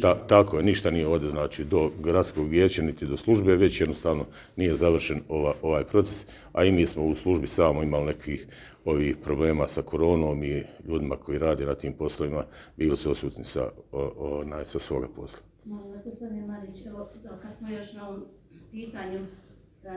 ta, 0.00 0.26
tako 0.26 0.56
je, 0.56 0.62
ništa 0.62 0.90
nije 0.90 1.06
ovdje, 1.06 1.28
znači 1.28 1.64
do 1.64 1.90
gradskog 2.00 2.48
vijeća 2.48 2.82
niti 2.82 3.06
do 3.06 3.16
službe, 3.16 3.56
već 3.56 3.80
jednostavno 3.80 4.24
nije 4.56 4.74
završen 4.74 5.20
ova, 5.28 5.54
ovaj 5.62 5.84
proces, 5.84 6.26
a 6.52 6.64
i 6.64 6.72
mi 6.72 6.86
smo 6.86 7.04
u 7.04 7.14
službi 7.14 7.31
službi 7.32 7.46
samo 7.46 7.82
imali 7.82 8.04
nekih 8.04 8.46
ovih 8.84 9.16
problema 9.16 9.68
sa 9.68 9.82
koronom 9.82 10.44
i 10.44 10.64
ljudima 10.84 11.16
koji 11.16 11.38
rade 11.38 11.66
na 11.66 11.74
tim 11.74 11.92
poslovima, 11.92 12.44
bili 12.76 12.96
su 12.96 13.10
osutni 13.10 13.44
sa, 13.44 13.70
o, 13.92 14.12
o, 14.16 14.44
na, 14.44 14.64
sa 14.64 14.78
svoga 14.78 15.08
posla. 15.16 15.42
Molim 15.64 15.90
vas, 15.92 16.04
gospodine 16.04 16.46
Marić, 16.46 16.86
evo, 16.86 17.08
kad 17.42 17.54
smo 17.58 17.68
još 17.68 17.92
na 17.92 18.08
ovom 18.08 18.24
pitanju 18.70 19.20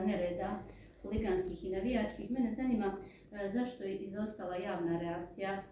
nereda 0.06 0.58
huliganskih 1.02 1.64
i 1.64 1.70
navijačkih, 1.70 2.30
mene 2.30 2.54
zanima 2.56 2.96
e, 3.32 3.50
zašto 3.50 3.84
je 3.84 3.96
izostala 3.96 4.56
javna 4.56 4.98
reakcija 5.00 5.52
e, 5.52 5.62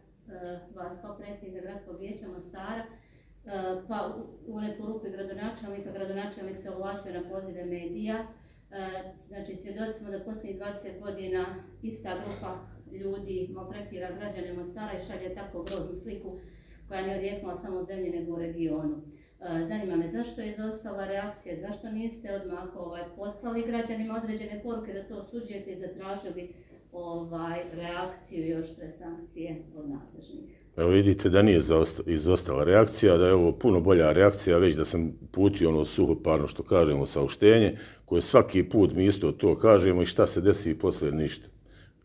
vas 0.74 0.92
kao 1.02 1.16
predsjednika 1.16 1.60
gradskog 1.66 2.00
vijeća 2.00 2.28
Mostara 2.28 2.84
e, 2.84 3.50
pa 3.88 4.14
u- 4.46 4.60
neku 4.60 4.86
ruku 4.86 5.06
gradonačelnika, 5.12 5.92
gradonačelnik 5.92 6.56
se 6.62 6.70
oglasio 6.70 7.12
na 7.12 7.28
pozive 7.30 7.64
medija. 7.64 8.26
E, 8.74 9.12
znači, 9.28 9.54
svjedoci 9.54 9.98
smo 9.98 10.10
da 10.10 10.24
posljednjih 10.24 10.60
20 10.60 11.00
godina 11.00 11.64
ista 11.82 12.14
grupa 12.14 12.58
ljudi 12.92 13.48
maltretira 13.50 14.08
građane 14.18 14.52
Mostara 14.52 14.92
i 14.92 15.06
šalje 15.06 15.34
tako 15.34 15.62
groznu 15.62 15.94
sliku 15.94 16.38
koja 16.88 17.06
ne 17.06 17.16
odjeknula 17.16 17.56
samo 17.56 17.78
u 17.78 17.84
zemlji 17.84 18.10
nego 18.10 18.32
u 18.32 18.38
regionu. 18.38 18.96
E, 19.40 19.64
zanima 19.64 19.96
me 19.96 20.08
zašto 20.08 20.40
je 20.40 20.52
izostala 20.52 21.06
reakcija, 21.06 21.56
zašto 21.56 21.90
niste 21.90 22.34
odmah 22.34 22.76
ovaj, 22.76 23.02
poslali 23.16 23.66
građanima 23.66 24.20
određene 24.22 24.62
poruke 24.62 24.92
da 24.92 25.08
to 25.08 25.16
osuđujete 25.16 25.70
i 25.70 25.76
zatražili 25.76 26.54
ovaj, 26.92 27.62
reakciju 27.74 28.46
i 28.46 28.54
oštre 28.54 28.88
sankcije 28.88 29.62
od 29.76 29.88
nadležnih. 29.90 30.63
Evo 30.76 30.90
vidite 30.90 31.28
da 31.28 31.42
nije 31.42 31.60
izostala 32.06 32.64
reakcija, 32.64 33.16
da 33.16 33.26
je 33.26 33.34
ovo 33.34 33.52
puno 33.52 33.80
bolja 33.80 34.12
reakcija, 34.12 34.58
već 34.58 34.74
da 34.74 34.84
sam 34.84 35.12
putio 35.32 35.68
ono 35.68 35.84
suhoparno 35.84 36.48
što 36.48 36.62
kažemo 36.62 37.06
saopštenje, 37.06 37.76
koje 38.04 38.22
svaki 38.22 38.68
put 38.68 38.94
mi 38.94 39.06
isto 39.06 39.32
to 39.32 39.58
kažemo 39.58 40.02
i 40.02 40.06
šta 40.06 40.26
se 40.26 40.40
desi 40.40 40.70
i 40.70 40.78
posle 40.78 41.12
ništa. 41.12 41.48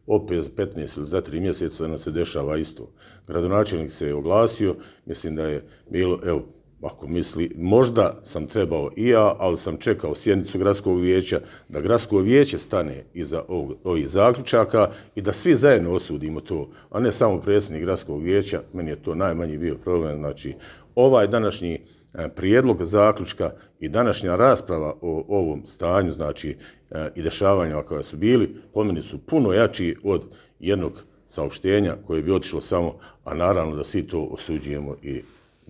Opet 0.07 0.41
za 0.41 0.49
15 0.49 0.97
ili 0.97 1.05
za 1.05 1.21
3 1.21 1.41
mjeseca 1.41 1.87
nam 1.87 1.97
se 1.97 2.11
dešava 2.11 2.57
isto. 2.57 2.91
Gradonačelnik 3.27 3.91
se 3.91 4.07
je 4.07 4.15
oglasio, 4.15 4.75
mislim 5.05 5.35
da 5.35 5.45
je 5.45 5.63
bilo, 5.89 6.19
evo, 6.25 6.47
ako 6.81 7.07
misli, 7.07 7.51
možda 7.55 8.19
sam 8.23 8.47
trebao 8.47 8.91
i 8.95 9.07
ja, 9.07 9.35
ali 9.39 9.57
sam 9.57 9.77
čekao 9.77 10.15
sjednicu 10.15 10.59
gradskog 10.59 10.99
vijeća, 10.99 11.39
da 11.69 11.81
gradsko 11.81 12.17
vijeće 12.17 12.57
stane 12.57 13.03
iza 13.13 13.43
ovog, 13.47 13.77
ovih 13.83 14.07
zaključaka 14.07 14.89
i 15.15 15.21
da 15.21 15.33
svi 15.33 15.55
zajedno 15.55 15.91
osudimo 15.91 16.41
to, 16.41 16.69
a 16.89 16.99
ne 16.99 17.11
samo 17.11 17.41
predsjednik 17.41 17.83
gradskog 17.83 18.23
vijeća, 18.23 18.61
meni 18.73 18.89
je 18.89 19.03
to 19.03 19.15
najmanji 19.15 19.57
bio 19.57 19.75
problem, 19.75 20.17
znači 20.17 20.55
ovaj 20.95 21.27
današnji 21.27 21.73
e, 21.73 22.29
prijedlog 22.35 22.83
zaključka 22.83 23.51
i 23.79 23.89
današnja 23.89 24.35
rasprava 24.35 24.93
o 25.01 25.25
ovom 25.27 25.65
stanju, 25.65 26.11
znači 26.11 26.57
e, 26.91 27.09
i 27.15 27.21
dešavanjima 27.21 27.83
koja 27.83 28.03
su 28.03 28.17
bili, 28.17 28.55
po 28.73 28.83
meni 28.83 29.01
su 29.01 29.17
puno 29.17 29.53
jači 29.53 29.95
od 30.03 30.23
jednog 30.59 31.05
saopštenja 31.25 31.95
koje 32.07 32.23
bi 32.23 32.31
otišlo 32.31 32.61
samo, 32.61 32.93
a 33.23 33.33
naravno 33.33 33.75
da 33.75 33.83
svi 33.83 34.07
to 34.07 34.21
osuđujemo 34.21 34.95
i 35.03 35.21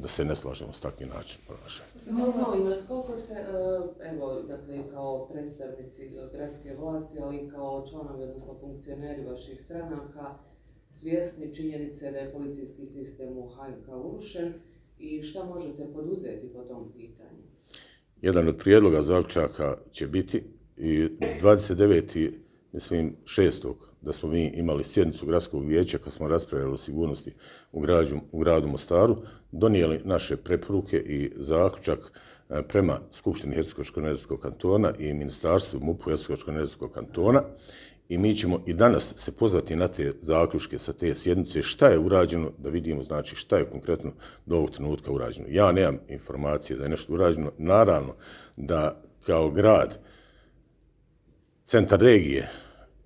da 0.01 0.07
se 0.07 0.25
ne 0.25 0.35
slažemo 0.35 0.73
s 0.73 0.81
takvim 0.81 1.09
načinom 1.09 1.45
ponašanja. 1.47 1.89
Molim 2.37 2.63
vas, 2.63 2.83
koliko 2.87 3.15
ste, 3.15 3.33
e, 3.33 3.45
evo, 4.11 4.41
dakle, 4.47 4.89
kao 4.91 5.27
predstavnici 5.27 6.09
gradske 6.33 6.75
vlasti, 6.75 7.19
ali 7.19 7.37
i 7.37 7.49
kao 7.49 7.85
članovi, 7.89 8.23
odnosno 8.23 8.55
funkcioneri 8.59 9.25
vaših 9.25 9.61
stranaka, 9.61 10.35
svjesni 10.89 11.53
činjenice 11.53 12.11
da 12.11 12.17
je 12.17 12.31
policijski 12.31 12.85
sistem 12.85 13.37
u 13.37 13.47
HNK 13.47 13.87
urušen 14.05 14.53
i 14.99 15.21
šta 15.21 15.43
možete 15.43 15.93
poduzeti 15.93 16.53
po 16.53 16.61
tom 16.61 16.91
pitanju? 16.93 17.43
Jedan 18.21 18.47
od 18.47 18.57
prijedloga 18.57 19.01
zaključaka 19.01 19.77
će 19.91 20.07
biti 20.07 20.43
i 20.77 21.09
29 21.41 22.31
mislim 22.73 23.15
6. 23.23 23.73
da 24.01 24.13
smo 24.13 24.29
mi 24.29 24.47
imali 24.47 24.83
sjednicu 24.83 25.25
gradskog 25.25 25.65
vijeća 25.65 25.97
kad 25.97 26.13
smo 26.13 26.27
raspravljali 26.27 26.73
o 26.73 26.77
sigurnosti 26.77 27.33
u, 27.71 27.79
građu, 27.79 28.15
u 28.31 28.39
gradu 28.39 28.67
Mostaru, 28.67 29.17
donijeli 29.51 30.01
naše 30.03 30.37
preporuke 30.37 30.97
i 30.97 31.31
zaključak 31.35 31.99
e, 32.49 32.61
prema 32.67 32.99
Skupštini 33.11 33.55
Hercegovačko-Neretskog 33.55 34.39
kantona 34.39 34.93
i 34.99 35.13
Ministarstvu 35.13 35.79
MUP-u 35.79 36.09
Hercegovačko-Neretskog 36.09 36.91
kantona 36.91 37.41
i 38.09 38.17
mi 38.17 38.35
ćemo 38.35 38.63
i 38.65 38.73
danas 38.73 39.13
se 39.15 39.31
pozvati 39.31 39.75
na 39.75 39.87
te 39.87 40.13
zaključke 40.19 40.79
sa 40.79 40.93
te 40.93 41.15
sjednice, 41.15 41.61
šta 41.61 41.87
je 41.87 41.99
urađeno, 41.99 42.51
da 42.57 42.69
vidimo 42.69 43.03
znači 43.03 43.35
šta 43.35 43.57
je 43.57 43.69
konkretno 43.69 44.11
do 44.45 44.55
ovog 44.55 44.71
trenutka 44.71 45.11
urađeno. 45.11 45.47
Ja 45.49 45.71
nemam 45.71 45.99
informacije 46.09 46.77
da 46.77 46.83
je 46.83 46.89
nešto 46.89 47.13
urađeno. 47.13 47.51
Naravno 47.57 48.15
da 48.57 49.01
kao 49.25 49.51
grad, 49.51 49.99
centar 51.69 51.99
regije 51.99 52.49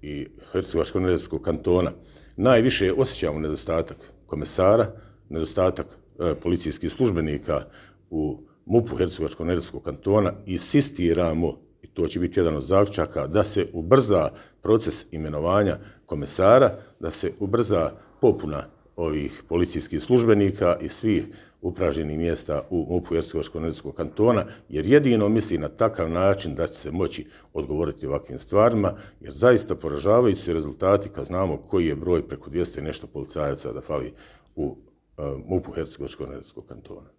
i 0.02 0.28
Hercegovačko-Neretskog 0.52 1.42
kantona 1.42 1.92
najviše 2.38 2.94
osjećamo 2.94 3.40
nedostatak 3.40 3.98
komesara, 4.26 4.92
nedostatak 5.30 5.88
e, 6.20 6.36
policijskih 6.36 6.92
službenika 6.92 7.62
u 8.10 8.40
MUP-u 8.66 8.96
Hercegovačko-Neretskog 8.96 9.82
kantona 9.82 10.34
i 10.46 10.52
insistiramo 10.52 11.58
i 11.82 11.88
to 11.88 12.08
će 12.08 12.20
biti 12.20 12.40
jedan 12.40 12.56
od 12.56 12.64
zaključaka, 12.64 13.28
da 13.28 13.44
se 13.44 13.68
ubrza 13.74 14.30
proces 14.62 15.06
imenovanja 15.12 15.78
komesara, 16.06 16.78
da 17.00 17.12
se 17.12 17.32
ubrza 17.40 17.92
popuna 18.22 18.64
ovih 18.96 19.44
policijskih 19.48 20.04
službenika 20.04 20.78
i 20.82 20.90
svih 20.90 21.24
upraženih 21.64 22.18
mjesta 22.18 22.68
u 22.70 22.86
MUP-u 22.90 23.16
Hercegovačko-Neretskog 23.16 23.94
kantona, 23.94 24.46
jer 24.70 24.86
jedino 24.86 25.30
misli 25.30 25.58
na 25.58 25.70
takav 25.70 26.10
način 26.10 26.56
da 26.56 26.68
će 26.68 26.74
se 26.74 26.92
moći 26.92 27.28
odgovoriti 27.54 28.08
ovakvim 28.08 28.40
stvarima, 28.40 28.94
jer 29.22 29.32
zaista 29.32 29.76
poražavajući 29.76 30.42
su 30.42 30.54
rezultati 30.54 31.10
kad 31.10 31.26
znamo 31.26 31.58
koji 31.58 31.88
je 31.88 31.96
broj 31.96 32.28
preko 32.28 32.50
200 32.50 32.80
i 32.80 32.82
nešto 32.82 33.08
policajaca 33.08 33.74
da 33.74 33.82
fali 33.82 34.14
u 34.56 34.78
eh, 35.18 35.22
MUP-u 35.46 35.72
Hercegovačko-Neretskog 35.72 36.66
kantona. 36.66 37.10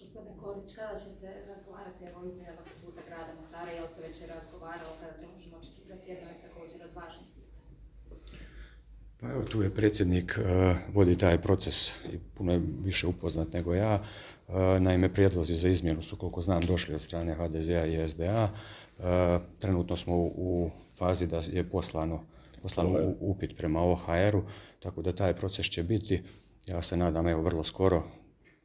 Gospodine 0.00 0.36
Kolić, 0.42 0.74
kaže 0.76 1.04
će 1.04 1.10
se 1.10 1.28
razgovarati 1.48 2.04
evo 2.04 2.24
izmjenama 2.24 2.62
statuta 2.64 3.00
grada 3.08 3.34
Mostara, 3.36 3.70
jel 3.70 3.86
se 3.94 4.00
već 4.06 4.20
je 4.20 4.26
razgovaralo 4.26 4.92
kada 5.00 5.12
to 5.12 5.32
možemo 5.34 5.56
očekivati, 5.56 6.10
jedno 6.10 6.28
je 6.30 6.40
također 6.48 6.78
od 6.84 6.92
važnih 6.94 7.28
pitanja. 7.36 7.74
Pa 9.20 9.28
evo, 9.28 9.42
tu 9.42 9.62
je 9.62 9.70
predsjednik, 9.70 10.38
eh, 10.38 10.74
vodi 10.92 11.16
taj 11.16 11.38
proces 11.38 11.88
i 11.90 12.18
puno 12.34 12.52
je 12.52 12.60
više 12.78 13.06
upoznat 13.06 13.52
nego 13.52 13.74
ja. 13.74 14.02
Eh, 14.48 14.52
Naime, 14.80 15.12
prijedlozi 15.12 15.54
za 15.54 15.68
izmjenu 15.68 16.02
su, 16.02 16.16
koliko 16.16 16.40
znam, 16.40 16.62
došli 16.62 16.94
od 16.94 17.00
strane 17.00 17.34
HDZ-a 17.34 17.86
i 17.86 18.08
SDA. 18.08 18.48
Eh, 18.98 19.38
Trenutno 19.58 19.96
smo 19.96 20.16
u- 20.16 20.70
fazi 20.90 21.26
da 21.26 21.42
je 21.52 21.64
poslano, 21.64 22.24
poslano 22.62 22.90
upit 23.20 23.56
prema 23.56 23.82
OHR-u, 23.82 24.42
tako 24.80 25.02
da 25.02 25.12
taj 25.12 25.34
proces 25.34 25.66
će 25.66 25.82
biti, 25.82 26.22
ja 26.66 26.82
se 26.82 26.96
nadam, 26.96 27.26
evo, 27.26 27.42
vrlo 27.42 27.64
skoro, 27.64 28.02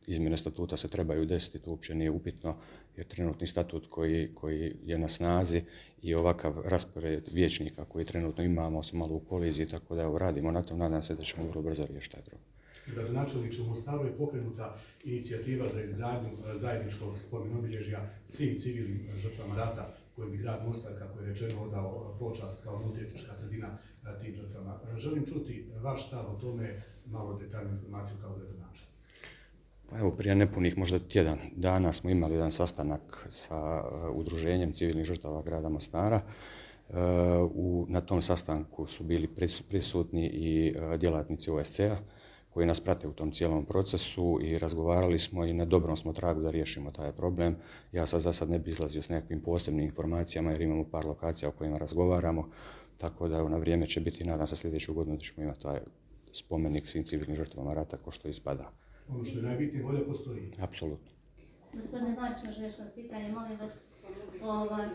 izmjene 0.07 0.37
statuta 0.37 0.77
se 0.77 0.87
trebaju 0.87 1.25
desiti, 1.25 1.59
to 1.59 1.71
uopće 1.71 1.95
nije 1.95 2.11
upitno, 2.11 2.55
je 2.97 3.03
trenutni 3.03 3.47
statut 3.47 3.87
koji, 3.89 4.31
koji 4.33 4.75
je 4.83 4.97
na 4.97 5.07
snazi 5.07 5.61
i 6.01 6.15
ovakav 6.15 6.61
raspored 6.65 7.29
vječnika 7.33 7.85
koji 7.85 8.05
trenutno 8.05 8.43
imamo 8.43 8.83
su 8.83 8.97
malo 8.97 9.15
u 9.15 9.19
koliziji, 9.19 9.67
tako 9.67 9.95
da 9.95 10.01
evo 10.01 10.17
radimo 10.17 10.51
na 10.51 10.61
tom, 10.61 10.77
nadam 10.77 11.01
se 11.01 11.15
da 11.15 11.23
ćemo 11.23 11.47
vrlo 11.47 11.61
brzo 11.61 11.85
riješiti 11.85 12.15
taj 12.15 12.25
problem. 12.25 12.55
Gradonačelniče 12.87 13.61
u 13.61 13.65
Mostaru 13.65 14.05
je 14.05 14.17
pokrenuta 14.17 14.77
inicijativa 15.03 15.69
za 15.69 15.81
izgradnju 15.81 16.29
e, 16.29 16.57
zajedničkog 16.57 17.19
spomenobilježja 17.19 18.09
svim 18.27 18.59
civilnim 18.59 18.99
žrtvama 19.17 19.55
rata 19.55 19.93
koji 20.15 20.31
bi 20.31 20.37
grad 20.37 20.67
Mostar, 20.67 20.91
kako 20.99 21.19
je 21.19 21.29
rečeno, 21.29 21.61
odao 21.61 22.15
e, 22.15 22.19
počast 22.19 22.63
kao 22.63 22.79
multietnička 22.79 23.35
sredina 23.35 23.67
e, 23.67 24.21
tim 24.21 24.35
žrtvama. 24.35 24.79
Želim 24.97 25.25
čuti 25.25 25.65
vaš 25.81 26.07
stav 26.07 26.25
o 26.35 26.39
tome, 26.41 26.81
malo 27.05 27.39
detaljnu 27.39 27.71
informaciju 27.71 28.17
kao 28.21 28.35
gradonačelnik. 28.35 28.94
Pa 29.89 29.99
evo, 29.99 30.11
prije 30.11 30.35
nepunih 30.35 30.77
možda 30.77 30.99
tjedan 30.99 31.39
dana 31.55 31.91
smo 31.91 32.09
imali 32.09 32.33
jedan 32.33 32.51
sastanak 32.51 33.25
sa 33.29 33.83
uh, 33.83 34.15
udruženjem 34.15 34.73
civilnih 34.73 35.05
žrtava 35.05 35.41
grada 35.41 35.69
Mostara. 35.69 36.21
Uh, 36.89 36.95
u, 37.53 37.85
na 37.89 38.01
tom 38.01 38.21
sastanku 38.21 38.87
su 38.87 39.03
bili 39.03 39.27
prisutni 39.69 40.27
i 40.27 40.75
uh, 40.77 40.99
djelatnici 40.99 41.51
OSCE-a 41.51 41.97
koji 42.55 42.65
nas 42.65 42.79
prate 42.79 43.07
u 43.07 43.13
tom 43.13 43.31
cijelom 43.31 43.65
procesu 43.65 44.39
i 44.41 44.59
razgovarali 44.59 45.19
smo 45.19 45.45
i 45.45 45.53
na 45.53 45.65
dobrom 45.65 45.97
smo 45.97 46.13
tragu 46.13 46.41
da 46.41 46.51
riješimo 46.51 46.91
taj 46.91 47.11
problem. 47.11 47.55
Ja 47.91 48.05
sad 48.05 48.21
za 48.21 48.33
sad 48.33 48.49
ne 48.49 48.59
bi 48.59 48.69
izlazio 48.69 49.01
s 49.01 49.09
nekakvim 49.09 49.41
posebnim 49.41 49.85
informacijama 49.85 50.51
jer 50.51 50.61
imamo 50.61 50.89
par 50.91 51.05
lokacija 51.05 51.49
o 51.49 51.51
kojima 51.51 51.77
razgovaramo, 51.77 52.49
tako 52.97 53.27
da 53.27 53.37
evo, 53.37 53.49
na 53.49 53.57
vrijeme 53.57 53.87
će 53.87 54.01
biti, 54.01 54.23
nadam 54.23 54.47
se 54.47 54.55
sljedeću 54.55 54.93
godinu 54.93 55.15
da 55.15 55.21
ćemo 55.21 55.43
imati 55.43 55.61
taj 55.61 55.79
spomenik 56.31 56.85
svim 56.85 57.03
civilnim 57.03 57.35
žrtvama 57.35 57.73
rata 57.73 57.97
ko 57.97 58.11
što 58.11 58.27
ispada. 58.27 58.71
Ono 59.09 59.25
što 59.25 59.37
je 59.37 59.43
najbitnije, 59.43 59.83
volja 59.83 59.99
postoji. 60.07 60.51
Apsolutno. 60.59 61.11
Gospodine 61.73 62.15
Marić, 62.19 62.37
možda 62.45 62.63
još 62.63 62.73
jedno 62.73 62.91
pitanje, 62.95 63.31
molim 63.31 63.59
vas, 63.59 63.71
ovaj... 64.43 64.87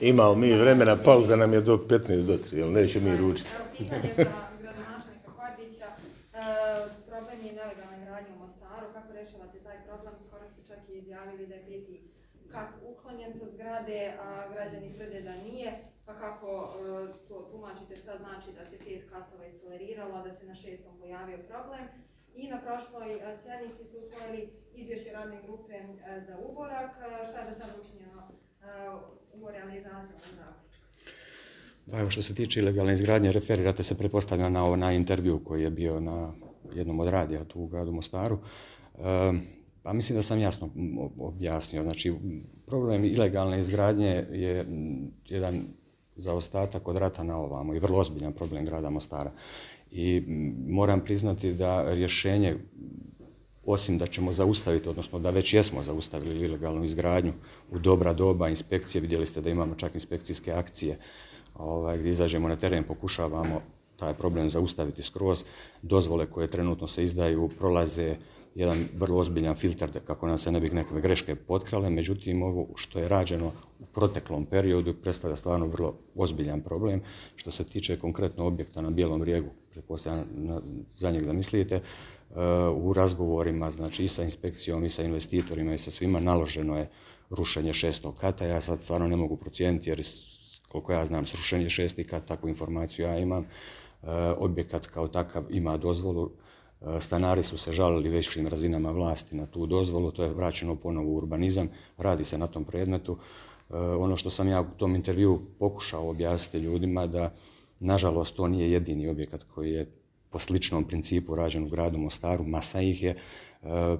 Imamo 0.00 0.34
mi 0.34 0.52
vremena, 0.52 0.96
pauza 0.96 1.36
nam 1.36 1.52
je 1.52 1.60
do 1.60 1.76
15 1.76 2.26
do 2.26 2.36
3, 2.36 2.56
jel 2.56 2.72
neće 2.72 3.00
mi 3.00 3.16
ručiti. 3.16 3.50
Evo 3.56 3.64
pitanje 3.78 4.10
za 4.16 4.24
gradonačelnika 4.62 5.30
Kordića. 5.38 5.88
E, 6.34 6.44
problem 7.08 7.38
je 7.46 7.52
nelegalna 7.52 7.98
gradnja 8.04 8.34
u 8.36 8.38
Mostaru. 8.38 8.86
Kako 8.92 9.12
rešavate 9.12 9.58
taj 9.58 9.78
problem? 9.86 10.14
Skoro 10.28 10.44
ste 10.46 10.60
čak 10.68 10.78
i 10.88 10.92
izjavili 10.98 11.46
da 11.46 11.54
je 11.54 11.64
peti 11.68 12.00
kak 12.52 12.68
uklonjen 12.90 13.32
sa 13.38 13.46
zgrade, 13.54 14.12
a 14.24 14.26
građani 14.52 14.94
tvrde 14.96 15.20
da 15.20 15.34
nije. 15.46 15.70
Pa 16.06 16.12
kako 16.14 16.48
e, 16.50 17.28
to 17.28 17.48
tumačite 17.50 17.96
šta 17.96 18.18
znači 18.38 18.58
da 18.58 18.64
se 18.64 18.76
pet 18.84 19.02
katova 19.10 19.46
istoleriralo, 19.46 20.22
da 20.26 20.32
se 20.32 20.46
na 20.46 20.54
šestom 20.54 20.92
pojavio 21.00 21.38
problem? 21.48 21.84
I 22.36 22.48
na 22.48 22.60
prošloj 22.60 23.14
e, 23.14 23.36
sjednici 23.42 23.82
su 23.90 23.96
usvojili 24.04 24.50
izvješće 24.74 25.10
radne 25.12 25.36
grupe 25.46 25.74
e, 25.74 25.84
za 26.26 26.34
uborak. 26.48 26.90
E, 26.90 27.26
šta 27.28 27.38
je 27.40 27.50
do 27.50 27.54
sad 27.60 27.70
učinjeno 27.80 28.22
u 29.34 29.50
realizaciji 29.50 29.92
ovog 29.94 30.30
zakona? 30.36 30.52
Pa 31.90 31.98
evo 31.98 32.10
što 32.10 32.22
se 32.22 32.34
tiče 32.34 32.60
ilegalne 32.60 32.92
izgradnje, 32.92 33.32
referirate 33.32 33.82
se 33.82 33.98
pretpostavlja 33.98 34.48
na 34.48 34.64
onaj 34.64 34.96
intervju 34.96 35.44
koji 35.44 35.62
je 35.62 35.70
bio 35.70 36.00
na 36.00 36.32
jednom 36.74 37.00
od 37.00 37.08
radija 37.08 37.44
tu 37.44 37.60
u 37.60 37.66
gradu 37.66 37.92
Mostaru. 37.92 38.38
E, 38.38 38.98
pa 39.82 39.92
mislim 39.92 40.16
da 40.16 40.22
sam 40.22 40.40
jasno 40.40 40.70
objasnio. 41.18 41.82
Znači, 41.82 42.14
problem 42.66 43.04
ilegalne 43.04 43.58
izgradnje 43.58 44.26
je 44.30 44.66
jedan 45.28 45.64
zaostatak 46.18 46.88
od 46.88 46.96
rata 46.96 47.22
na 47.22 47.36
ovamo 47.36 47.74
i 47.74 47.78
vrlo 47.78 47.98
ozbiljan 47.98 48.32
problem 48.32 48.64
grada 48.64 48.90
Mostara. 48.90 49.30
I 49.90 50.20
mm, 50.20 50.72
moram 50.72 51.00
priznati 51.00 51.52
da 51.52 51.94
rješenje 51.94 52.56
osim 53.66 53.98
da 53.98 54.06
ćemo 54.06 54.32
zaustaviti, 54.32 54.88
odnosno 54.88 55.18
da 55.18 55.30
već 55.30 55.54
jesmo 55.54 55.82
zaustavili 55.82 56.44
ilegalnu 56.44 56.84
izgradnju 56.84 57.32
u 57.70 57.78
dobra 57.78 58.14
doba 58.14 58.48
inspekcije, 58.48 59.00
vidjeli 59.00 59.26
ste 59.26 59.40
da 59.40 59.50
imamo 59.50 59.74
čak 59.74 59.94
inspekcijske 59.94 60.52
akcije 60.52 60.98
ovaj, 61.54 61.98
gdje 61.98 62.10
izađemo 62.10 62.48
na 62.48 62.56
teren, 62.56 62.84
pokušavamo 62.84 63.62
taj 63.96 64.14
problem 64.14 64.50
zaustaviti 64.50 65.02
skroz. 65.02 65.44
Dozvole 65.82 66.26
koje 66.26 66.48
trenutno 66.48 66.86
se 66.86 67.04
izdaju 67.04 67.48
prolaze 67.58 68.16
jedan 68.58 68.88
vrlo 68.96 69.18
ozbiljan 69.18 69.54
filter 69.54 69.90
da 69.90 70.00
kako 70.00 70.26
nam 70.26 70.38
se 70.38 70.52
ne 70.52 70.60
bih 70.60 70.72
neke 70.74 71.00
greške 71.00 71.34
potkrale, 71.34 71.90
međutim 71.90 72.42
ovo 72.42 72.66
što 72.74 72.98
je 72.98 73.08
rađeno 73.08 73.52
u 73.80 73.84
proteklom 73.94 74.46
periodu 74.46 74.94
predstavlja 74.94 75.36
stvarno 75.36 75.66
vrlo 75.66 75.94
ozbiljan 76.14 76.60
problem. 76.60 77.00
Što 77.36 77.50
se 77.50 77.64
tiče 77.64 77.98
konkretno 77.98 78.46
objekta 78.46 78.80
na 78.80 78.90
Bijelom 78.90 79.22
rijegu, 79.22 79.48
pretpostavljam 79.70 80.26
za 80.90 81.10
njeg 81.10 81.26
da 81.26 81.32
mislite, 81.32 81.74
e, 81.74 81.82
u 82.74 82.92
razgovorima 82.92 83.70
znači 83.70 84.04
i 84.04 84.08
sa 84.08 84.22
inspekcijom 84.22 84.84
i 84.84 84.90
sa 84.90 85.02
investitorima 85.02 85.74
i 85.74 85.78
sa 85.78 85.90
svima 85.90 86.20
naloženo 86.20 86.78
je 86.78 86.90
rušenje 87.30 87.72
šestog 87.72 88.14
kata. 88.14 88.46
Ja 88.46 88.60
sad 88.60 88.80
stvarno 88.80 89.08
ne 89.08 89.16
mogu 89.16 89.36
procijeniti 89.36 89.90
jer 89.90 90.02
koliko 90.68 90.92
ja 90.92 91.04
znam 91.04 91.24
srušenje 91.24 91.70
šestog 91.70 92.06
kata, 92.06 92.26
takvu 92.26 92.48
informaciju 92.48 93.06
ja 93.06 93.18
imam. 93.18 93.44
E, 93.44 93.46
objekat 94.38 94.86
kao 94.86 95.08
takav 95.08 95.44
ima 95.50 95.76
dozvolu, 95.76 96.30
E, 96.80 97.00
stanari 97.00 97.42
su 97.42 97.58
se 97.58 97.72
žalili 97.72 98.08
većim 98.08 98.46
razinama 98.46 98.90
vlasti 98.90 99.36
na 99.36 99.46
tu 99.46 99.66
dozvolu, 99.66 100.10
to 100.10 100.24
je 100.24 100.34
vraćeno 100.34 100.76
ponovo 100.76 101.10
u 101.10 101.16
urbanizam, 101.16 101.68
radi 101.98 102.24
se 102.24 102.38
na 102.38 102.46
tom 102.46 102.64
predmetu. 102.64 103.18
E, 103.70 103.76
ono 103.76 104.16
što 104.16 104.30
sam 104.30 104.48
ja 104.48 104.60
u 104.60 104.76
tom 104.76 104.94
intervju 104.94 105.40
pokušao 105.58 106.10
objasniti 106.10 106.64
ljudima 106.64 107.06
da 107.06 107.34
nažalost 107.80 108.36
to 108.36 108.48
nije 108.48 108.72
jedini 108.72 109.08
objekat 109.08 109.42
koji 109.42 109.72
je 109.72 109.92
po 110.30 110.38
sličnom 110.38 110.84
principu 110.84 111.34
rađen 111.34 111.64
u 111.64 111.68
gradu 111.68 111.98
Mostaru, 111.98 112.44
masa 112.44 112.80
ih 112.80 113.02
je. 113.02 113.10
E, 113.62 113.96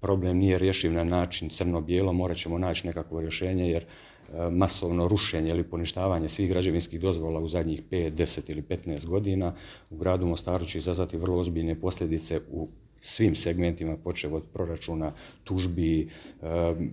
problem 0.00 0.36
nije 0.36 0.58
rješiv 0.58 0.92
na 0.92 1.04
način 1.04 1.48
crno-bijelo, 1.48 2.12
morat 2.12 2.36
ćemo 2.36 2.58
naći 2.58 2.86
nekakvo 2.86 3.20
rješenje 3.20 3.70
jer 3.70 3.82
uh, 3.82 4.11
masovno 4.50 5.08
rušenje 5.08 5.50
ili 5.50 5.62
poništavanje 5.62 6.28
svih 6.28 6.48
građevinskih 6.48 7.00
dozvola 7.00 7.40
u 7.40 7.48
zadnjih 7.48 7.82
5, 7.90 8.12
10 8.12 8.50
ili 8.50 8.62
15 8.62 9.06
godina 9.06 9.54
u 9.90 9.96
gradu 9.96 10.26
Mostaru 10.26 10.64
će 10.64 10.78
izazvati 10.78 11.16
vrlo 11.16 11.38
ozbiljne 11.38 11.80
posljedice 11.80 12.40
u 12.50 12.68
svim 13.04 13.34
segmentima, 13.34 13.96
počeo 13.96 14.36
od 14.36 14.42
proračuna, 14.52 15.12
tužbi, 15.44 16.00
e, 16.00 16.06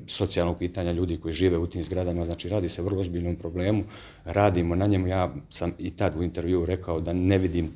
socijalnog 0.08 0.58
pitanja 0.58 0.92
ljudi 0.92 1.18
koji 1.18 1.34
žive 1.34 1.58
u 1.58 1.68
tim 1.68 1.84
zgradama, 1.84 2.26
znači 2.26 2.50
radi 2.50 2.70
se 2.70 2.82
vrlo 2.82 3.00
ozbiljnom 3.00 3.36
problemu, 3.36 3.84
radimo 4.26 4.76
na 4.76 4.88
njemu, 4.88 5.08
ja 5.08 5.34
sam 5.50 5.74
i 5.80 5.92
tad 5.92 6.16
u 6.18 6.24
intervju 6.24 6.66
rekao 6.66 7.02
da 7.02 7.14
ne 7.14 7.38
vidim 7.38 7.70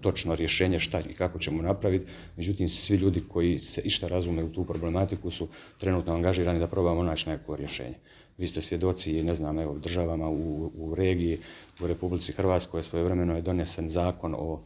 točno 0.00 0.34
rješenje 0.34 0.80
šta 0.80 1.00
i 1.00 1.12
kako 1.12 1.38
ćemo 1.38 1.62
napraviti. 1.62 2.06
Međutim, 2.36 2.68
svi 2.68 2.96
ljudi 2.96 3.22
koji 3.28 3.58
se 3.58 3.80
išta 3.80 4.08
razume 4.08 4.44
u 4.44 4.52
tu 4.52 4.64
problematiku 4.64 5.30
su 5.30 5.48
trenutno 5.78 6.14
angažirani 6.14 6.58
da 6.58 6.66
probamo 6.66 7.02
naći 7.02 7.28
neko 7.28 7.56
rješenje. 7.56 7.94
Vi 8.38 8.46
ste 8.46 8.60
svjedoci 8.60 9.18
i 9.18 9.22
ne 9.22 9.34
znam, 9.34 9.58
evo, 9.58 9.78
državama 9.78 10.28
u, 10.28 10.70
u 10.78 10.94
regiji, 10.94 11.38
u 11.80 11.86
Republici 11.86 12.32
Hrvatskoj 12.32 12.82
svojevremeno 12.82 13.36
je 13.36 13.42
donesen 13.42 13.88
zakon 13.88 14.34
o 14.38 14.60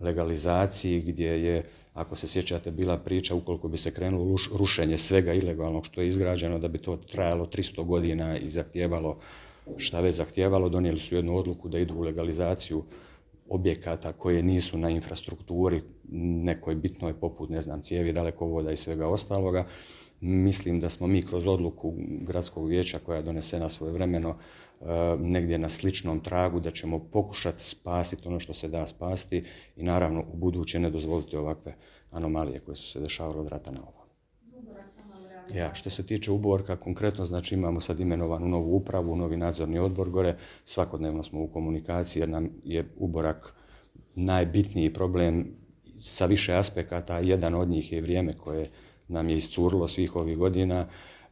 legalizaciji 0.00 1.00
gdje 1.00 1.44
je, 1.44 1.62
ako 1.94 2.16
se 2.16 2.28
sjećate, 2.28 2.70
bila 2.70 2.98
priča 2.98 3.34
ukoliko 3.34 3.68
bi 3.68 3.78
se 3.78 3.90
krenulo 3.90 4.36
rušenje 4.52 4.98
svega 4.98 5.32
ilegalnog 5.34 5.86
što 5.86 6.00
je 6.00 6.08
izgrađeno, 6.08 6.58
da 6.58 6.68
bi 6.68 6.78
to 6.78 6.96
trajalo 6.96 7.46
300 7.46 7.84
godina 7.84 8.38
i 8.38 8.50
zahtijevalo 8.50 9.16
šta 9.76 10.00
već 10.00 10.14
zahtijevalo, 10.14 10.68
donijeli 10.68 11.00
su 11.00 11.14
jednu 11.14 11.36
odluku 11.36 11.68
da 11.68 11.78
idu 11.78 11.94
u 11.94 12.02
legalizaciju 12.02 12.84
objekata 13.48 14.12
koje 14.12 14.42
nisu 14.42 14.78
na 14.78 14.90
infrastrukturi 14.90 15.82
nekoj 16.44 16.74
bitnoj 16.74 17.20
poput, 17.20 17.50
ne 17.50 17.60
znam, 17.60 17.82
cijevi, 17.82 18.12
dalekovoda 18.12 18.72
i 18.72 18.76
svega 18.76 19.08
ostaloga. 19.08 19.64
Mislim 20.20 20.80
da 20.80 20.90
smo 20.90 21.06
mi 21.06 21.22
kroz 21.22 21.46
odluku 21.46 21.94
gradskog 22.20 22.68
vijeća 22.68 22.98
koja 22.98 23.16
je 23.16 23.22
donesena 23.22 23.68
svoje 23.68 23.92
vremeno 23.92 24.36
e, 24.80 24.84
negdje 25.18 25.58
na 25.58 25.68
sličnom 25.68 26.20
tragu 26.20 26.60
da 26.60 26.70
ćemo 26.70 26.98
pokušati 26.98 27.64
spasiti 27.64 28.28
ono 28.28 28.40
što 28.40 28.54
se 28.54 28.68
da 28.68 28.86
spasti 28.86 29.44
i 29.76 29.82
naravno 29.82 30.24
u 30.32 30.36
buduće 30.36 30.78
ne 30.78 30.90
dozvoliti 30.90 31.36
ovakve 31.36 31.74
anomalije 32.10 32.60
koje 32.60 32.76
su 32.76 32.90
se 32.90 33.00
dešavale 33.00 33.40
od 33.40 33.48
rata 33.48 33.70
na 33.70 33.80
ovo. 33.80 33.98
Ja, 35.54 35.74
što 35.74 35.90
se 35.90 36.06
tiče 36.06 36.30
uborka, 36.30 36.76
konkretno 36.76 37.24
znači 37.24 37.54
imamo 37.54 37.80
sad 37.80 38.00
imenovanu 38.00 38.48
novu 38.48 38.76
upravu, 38.76 39.16
novi 39.16 39.36
nadzorni 39.36 39.78
odbor 39.78 40.10
gore, 40.10 40.36
svakodnevno 40.64 41.22
smo 41.22 41.42
u 41.42 41.48
komunikaciji 41.48 42.20
jer 42.20 42.28
nam 42.28 42.50
je 42.64 42.88
uborak 42.96 43.54
najbitniji 44.14 44.92
problem 44.92 45.56
sa 45.98 46.26
više 46.26 46.54
aspekata, 46.54 47.18
jedan 47.18 47.54
od 47.54 47.68
njih 47.68 47.92
je 47.92 48.00
vrijeme 48.00 48.32
koje 48.32 48.70
nam 49.08 49.28
je 49.28 49.36
iscurilo 49.36 49.88
svih 49.88 50.16
ovih 50.16 50.36
godina, 50.36 50.86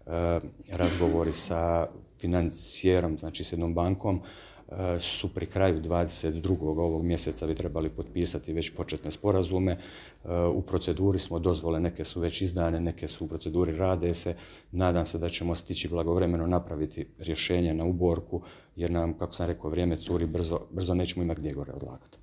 e, 0.07 0.41
razgovori 0.73 1.33
sa 1.33 1.87
financijerom, 2.21 3.19
znači 3.19 3.45
s 3.45 3.53
jednom 3.53 3.75
bankom, 3.75 4.21
e, 4.69 5.01
su 5.01 5.35
pri 5.35 5.47
kraju 5.47 5.81
22. 5.83 6.79
ovog 6.79 7.05
mjeseca 7.05 7.47
bi 7.47 7.55
trebali 7.55 7.89
potpisati 7.89 8.53
već 8.53 8.71
početne 8.71 9.11
sporazume. 9.11 9.73
E, 9.73 9.79
u 10.55 10.62
proceduri 10.62 11.19
smo 11.19 11.39
dozvole, 11.39 11.81
neke 11.81 12.05
su 12.05 12.21
već 12.21 12.43
izdane, 12.43 12.81
neke 12.81 13.09
su 13.09 13.25
u 13.25 13.29
proceduri 13.29 13.77
rade 13.77 14.15
se. 14.15 14.35
Nadam 14.73 15.07
se 15.07 15.19
da 15.19 15.29
ćemo 15.29 15.55
stići 15.55 15.89
blagovremeno 15.89 16.47
napraviti 16.47 17.07
rješenje 17.19 17.75
na 17.75 17.85
uborku, 17.85 18.43
jer 18.77 18.91
nam, 18.91 19.19
kako 19.19 19.33
sam 19.33 19.47
rekao, 19.47 19.71
vrijeme 19.71 19.97
curi 19.97 20.27
brzo, 20.27 20.61
brzo 20.71 20.95
nećemo 20.95 21.25
imati 21.25 21.41
gdje 21.41 21.55
gore 21.55 21.73
odlagati. 21.73 22.19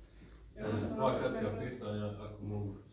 Dva 0.96 1.18
kratka 1.18 1.50
pitanja, 1.60 2.06
ako 2.06 2.44
mogu 2.44 2.83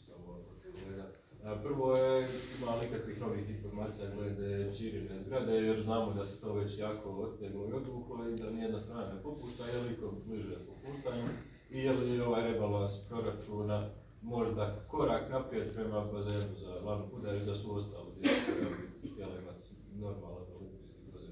Prvo 1.42 1.96
je, 1.96 2.28
ima 2.62 2.72
nekakvih 2.82 3.22
novih 3.22 3.50
informacija 3.50 4.08
glede 4.16 4.74
Čirine 4.78 5.20
zgrade, 5.20 5.54
jer 5.54 5.84
znamo 5.84 6.14
da 6.14 6.26
se 6.26 6.42
to 6.42 6.54
već 6.54 6.78
jako 6.78 7.10
otpeglo 7.10 7.68
i 7.68 7.74
odvuklo 7.74 8.30
i 8.30 8.36
da 8.36 8.50
nijedna 8.50 8.80
strana 8.80 9.14
ne 9.14 9.22
popušta, 9.24 9.66
je 9.66 9.82
li 9.82 9.98
bliže 10.26 10.56
popuštanju 10.66 11.30
i 11.72 11.80
je 11.80 11.94
li 11.94 12.22
ovaj 12.22 12.44
rebalans 12.44 12.94
proračuna 13.10 13.90
možda 14.22 14.86
korak 14.88 15.30
naprijed 15.30 15.74
prema 15.74 16.02
bazenu 16.14 16.56
za 16.60 16.80
glavnu 16.82 17.06
kudar 17.12 17.36
i 17.36 17.44
za 17.44 17.56
svu 17.56 17.72
ostalu 17.72 18.12
djecu 18.16 18.36
koja 18.46 18.70
bi 18.70 19.10
htjela 19.10 19.32
imati 19.42 19.66
normalan 19.96 20.44
olimpijski 20.60 21.12
bazen. 21.14 21.32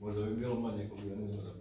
Možda 0.00 0.22
bi 0.22 0.36
bilo 0.36 0.60
manje 0.60 0.88
koliko 0.88 1.08
organizma 1.08 1.42
da 1.42 1.59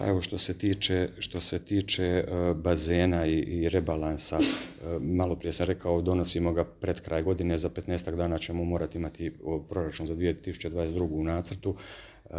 Pa 0.00 0.06
evo 0.06 0.20
što 0.20 0.38
se 0.38 0.58
tiče, 0.58 1.08
što 1.18 1.40
se 1.40 1.58
tiče 1.58 2.04
e, 2.04 2.24
bazena 2.54 3.26
i, 3.26 3.38
i 3.38 3.68
rebalansa, 3.68 4.38
e, 4.38 4.98
malo 5.00 5.36
prije 5.36 5.52
sam 5.52 5.66
rekao, 5.66 6.02
donosimo 6.02 6.52
ga 6.52 6.64
pred 6.64 7.00
kraj 7.00 7.22
godine, 7.22 7.58
za 7.58 7.70
15 7.70 8.16
dana 8.16 8.38
ćemo 8.38 8.64
morati 8.64 8.98
imati 8.98 9.32
proračun 9.68 10.06
za 10.06 10.14
2022. 10.14 11.08
u 11.10 11.24
nacrtu. 11.24 11.74
E, 12.24 12.30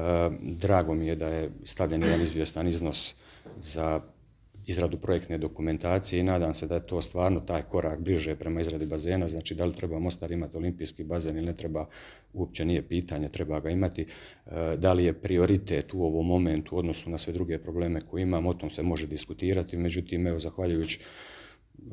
drago 0.42 0.94
mi 0.94 1.08
je 1.08 1.16
da 1.16 1.28
je 1.28 1.50
stavljen 1.64 2.04
jedan 2.04 2.22
izvjestan 2.22 2.68
iznos 2.68 3.16
za 3.60 4.02
izradu 4.72 4.98
projektne 4.98 5.38
dokumentacije 5.38 6.20
i 6.20 6.24
nadam 6.24 6.54
se 6.54 6.68
da 6.68 6.76
je 6.76 6.88
to 6.88 7.02
stvarno 7.02 7.40
taj 7.40 7.62
korak 7.62 8.00
bliže 8.00 8.36
prema 8.36 8.62
izradi 8.62 8.86
bazena, 8.86 9.28
znači 9.28 9.56
da 9.56 9.66
li 9.66 9.76
treba 9.76 10.00
Mostar 10.00 10.32
imati 10.32 10.58
olimpijski 10.58 11.04
bazen 11.04 11.38
ili 11.38 11.46
ne 11.46 11.56
treba, 11.56 11.86
uopće 12.34 12.66
nije 12.66 12.88
pitanje, 12.88 13.30
treba 13.30 13.60
ga 13.60 13.70
imati. 13.70 14.02
E, 14.02 14.78
da 14.78 14.94
li 14.94 15.06
je 15.06 15.14
prioritet 15.14 15.94
u 15.94 16.04
ovom 16.04 16.28
momentu 16.28 16.76
u 16.76 16.80
odnosu 16.80 17.10
na 17.10 17.18
sve 17.18 17.34
druge 17.34 17.58
probleme 17.58 18.02
koje 18.02 18.22
imamo, 18.22 18.50
o 18.50 18.54
tom 18.54 18.70
se 18.70 18.84
može 18.84 19.08
diskutirati, 19.08 19.78
međutim, 19.78 20.28
evo, 20.28 20.40
zahvaljujući 20.40 21.00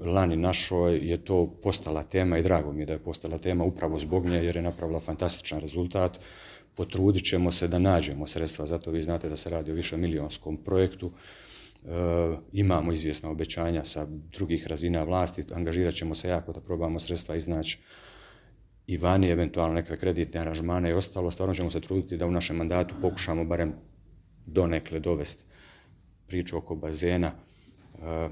lani 0.04 0.36
našoj 0.36 0.96
je 0.96 1.24
to 1.24 1.46
postala 1.62 2.02
tema 2.02 2.38
i 2.38 2.42
drago 2.42 2.72
mi 2.72 2.82
je 2.82 2.86
da 2.86 2.92
je 2.92 2.98
postala 2.98 3.38
tema 3.38 3.64
upravo 3.64 3.98
zbog 3.98 4.26
nje 4.26 4.36
jer 4.36 4.56
je 4.56 4.62
napravila 4.62 5.00
fantastičan 5.00 5.60
rezultat. 5.60 6.20
Potrudit 6.74 7.24
ćemo 7.24 7.50
se 7.50 7.68
da 7.68 7.78
nađemo 7.78 8.26
sredstva, 8.26 8.66
zato 8.66 8.90
vi 8.90 9.02
znate 9.02 9.28
da 9.28 9.36
se 9.36 9.50
radi 9.50 9.72
o 9.72 9.74
više 9.74 9.96
milijonskom 9.96 10.56
projektu. 10.56 11.10
Eh, 11.84 12.36
imamo 12.52 12.92
izvjesna 12.92 13.30
obećanja 13.30 13.84
sa 13.84 14.06
drugih 14.32 14.66
razina 14.66 15.02
vlasti, 15.02 15.44
angažirat 15.54 15.94
ćemo 15.94 16.14
se 16.14 16.28
jako 16.28 16.52
da 16.52 16.60
probamo 16.60 17.00
sredstva 17.00 17.36
iznaći 17.36 17.78
i 18.86 18.96
vani, 18.96 19.28
eventualno 19.28 19.74
neke 19.74 19.96
kreditne 19.96 20.40
aranžmane 20.40 20.90
i 20.90 20.92
ostalo, 20.92 21.30
stvarno 21.30 21.54
ćemo 21.54 21.70
se 21.70 21.80
truditi 21.80 22.16
da 22.16 22.26
u 22.26 22.30
našem 22.30 22.56
mandatu 22.56 22.94
pokušamo 23.00 23.44
barem 23.44 23.74
donekle 24.46 25.00
dovesti 25.00 25.44
priču 26.26 26.58
oko 26.58 26.74
bazena 26.74 27.32
e, 27.32 28.28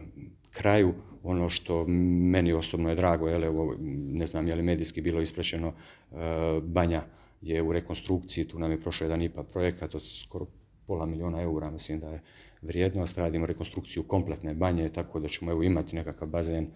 kraju. 0.50 0.94
Ono 1.22 1.48
što 1.48 1.84
meni 2.32 2.52
osobno 2.52 2.88
je 2.88 2.94
drago, 2.94 3.28
jele, 3.28 3.50
ne 3.98 4.26
znam 4.26 4.48
je 4.48 4.54
li 4.54 4.62
medijski 4.62 5.00
bilo 5.00 5.20
isprećeno, 5.20 5.68
e, 5.68 5.72
eh, 6.12 6.60
Banja 6.62 7.02
je 7.40 7.62
u 7.62 7.72
rekonstrukciji, 7.72 8.48
tu 8.48 8.58
nam 8.58 8.70
je 8.70 8.80
prošao 8.80 9.04
jedan 9.04 9.22
IPA 9.22 9.42
projekat 9.42 9.94
od 9.94 10.02
skoro 10.20 10.46
pola 10.86 11.06
miliona 11.06 11.42
eura, 11.42 11.70
mislim 11.70 12.00
da 12.00 12.08
je 12.08 12.22
vrijednost, 12.62 13.18
radimo 13.18 13.46
rekonstrukciju 13.46 14.02
kompletne 14.02 14.54
banje, 14.54 14.88
tako 14.88 15.20
da 15.20 15.28
ćemo 15.28 15.50
evo 15.50 15.62
imati 15.62 15.96
nekakav 15.96 16.28
bazen 16.28 16.70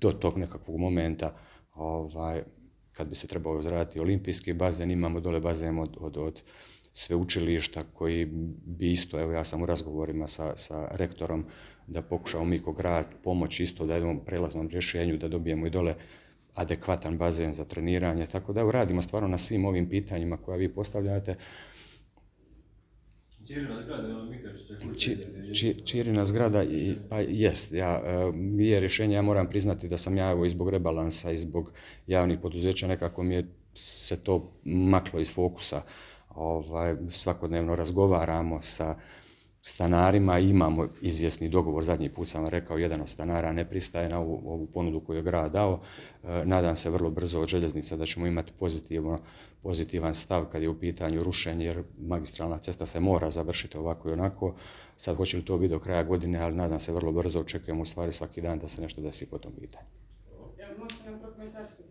do 0.00 0.12
tog 0.12 0.38
nekakvog 0.38 0.76
momenta, 0.76 1.34
ovaj, 1.74 2.42
kad 2.92 3.08
bi 3.08 3.14
se 3.14 3.26
trebao 3.26 3.58
izraditi 3.58 4.00
olimpijski 4.00 4.52
bazen, 4.52 4.90
imamo 4.90 5.20
dole 5.20 5.40
bazen 5.40 5.78
od, 5.78 5.96
od, 6.00 6.16
od 6.16 6.42
sveučilišta 6.92 7.84
koji 7.92 8.24
bi 8.66 8.90
isto, 8.90 9.20
evo 9.20 9.32
ja 9.32 9.44
sam 9.44 9.62
u 9.62 9.66
razgovorima 9.66 10.26
sa, 10.26 10.56
sa 10.56 10.88
rektorom, 10.90 11.44
da 11.86 12.02
pokušamo 12.02 12.44
mi 12.44 12.58
ko 12.58 12.72
grad 12.72 13.06
pomoć 13.22 13.60
isto 13.60 13.86
da 13.86 13.94
jednom 13.94 14.20
prelaznom 14.24 14.68
rješenju, 14.68 15.16
da 15.16 15.28
dobijemo 15.28 15.66
i 15.66 15.70
dole 15.70 15.94
adekvatan 16.54 17.18
bazen 17.18 17.52
za 17.52 17.64
treniranje, 17.64 18.26
tako 18.26 18.52
da 18.52 18.60
evo, 18.60 18.72
radimo 18.72 19.02
stvarno 19.02 19.28
na 19.28 19.38
svim 19.38 19.64
ovim 19.64 19.88
pitanjima 19.88 20.36
koja 20.36 20.56
vi 20.56 20.68
postavljate. 20.68 21.36
Čirina 23.50 23.82
zgrada, 23.82 24.08
ono 24.08 24.24
Mikačića 24.24 24.74
Či, 24.98 25.16
či, 25.54 25.74
čirina 25.84 26.24
zgrada, 26.24 26.64
i, 26.64 26.94
pa 27.08 27.20
jest, 27.20 27.72
ja, 27.72 28.02
e, 28.04 28.32
je 28.58 28.80
rješenje, 28.80 29.14
ja 29.14 29.22
moram 29.22 29.48
priznati 29.48 29.88
da 29.88 29.96
sam 29.96 30.16
ja 30.16 30.30
evo 30.30 30.44
i 30.44 30.50
zbog 30.50 30.70
rebalansa 30.70 31.30
i 31.30 31.38
zbog 31.38 31.72
javnih 32.06 32.38
poduzeća 32.42 32.86
nekako 32.86 33.22
mi 33.22 33.34
je 33.34 33.46
se 33.74 34.24
to 34.24 34.52
maklo 34.64 35.20
iz 35.20 35.34
fokusa. 35.34 35.82
Ovaj, 36.34 36.96
svakodnevno 37.08 37.76
razgovaramo 37.76 38.62
sa 38.62 38.96
stanarima, 39.62 40.38
imamo 40.38 40.88
izvjesni 41.00 41.48
dogovor, 41.48 41.84
zadnji 41.84 42.08
put 42.08 42.28
sam 42.28 42.46
rekao, 42.46 42.78
jedan 42.78 43.00
od 43.00 43.08
stanara 43.08 43.52
ne 43.52 43.68
pristaje 43.68 44.08
na 44.08 44.18
ovu, 44.18 44.42
ovu 44.44 44.66
ponudu 44.66 45.00
koju 45.00 45.16
je 45.16 45.22
grad 45.22 45.52
dao. 45.52 45.80
E, 46.22 46.42
nadam 46.44 46.76
se 46.76 46.90
vrlo 46.90 47.10
brzo 47.10 47.40
od 47.40 47.48
željeznica 47.48 47.96
da 47.96 48.06
ćemo 48.06 48.26
imati 48.26 48.52
pozitivno, 48.58 49.18
pozitivan 49.62 50.14
stav 50.14 50.44
kad 50.44 50.62
je 50.62 50.68
u 50.68 50.78
pitanju 50.80 51.22
rušenje, 51.22 51.66
jer 51.66 51.82
magistralna 51.98 52.58
cesta 52.58 52.86
se 52.86 53.00
mora 53.00 53.30
završiti 53.30 53.78
ovako 53.78 54.08
i 54.08 54.12
onako. 54.12 54.54
Sad 54.96 55.16
hoće 55.16 55.36
li 55.36 55.44
to 55.44 55.58
biti 55.58 55.70
do 55.70 55.78
kraja 55.78 56.02
godine, 56.02 56.38
ali 56.38 56.56
nadam 56.56 56.80
se 56.80 56.92
vrlo 56.92 57.12
brzo, 57.12 57.40
očekujemo 57.40 57.82
u 57.82 57.84
stvari 57.84 58.12
svaki 58.12 58.40
dan 58.40 58.58
da 58.58 58.68
se 58.68 58.82
nešto 58.82 59.00
desi 59.00 59.26
po 59.26 59.38
tom 59.38 59.52
pitanju. 59.52 59.86
Evo, 60.58 60.78
možete 60.78 61.10
nam 61.10 61.20
prokomentarsati 61.20 61.90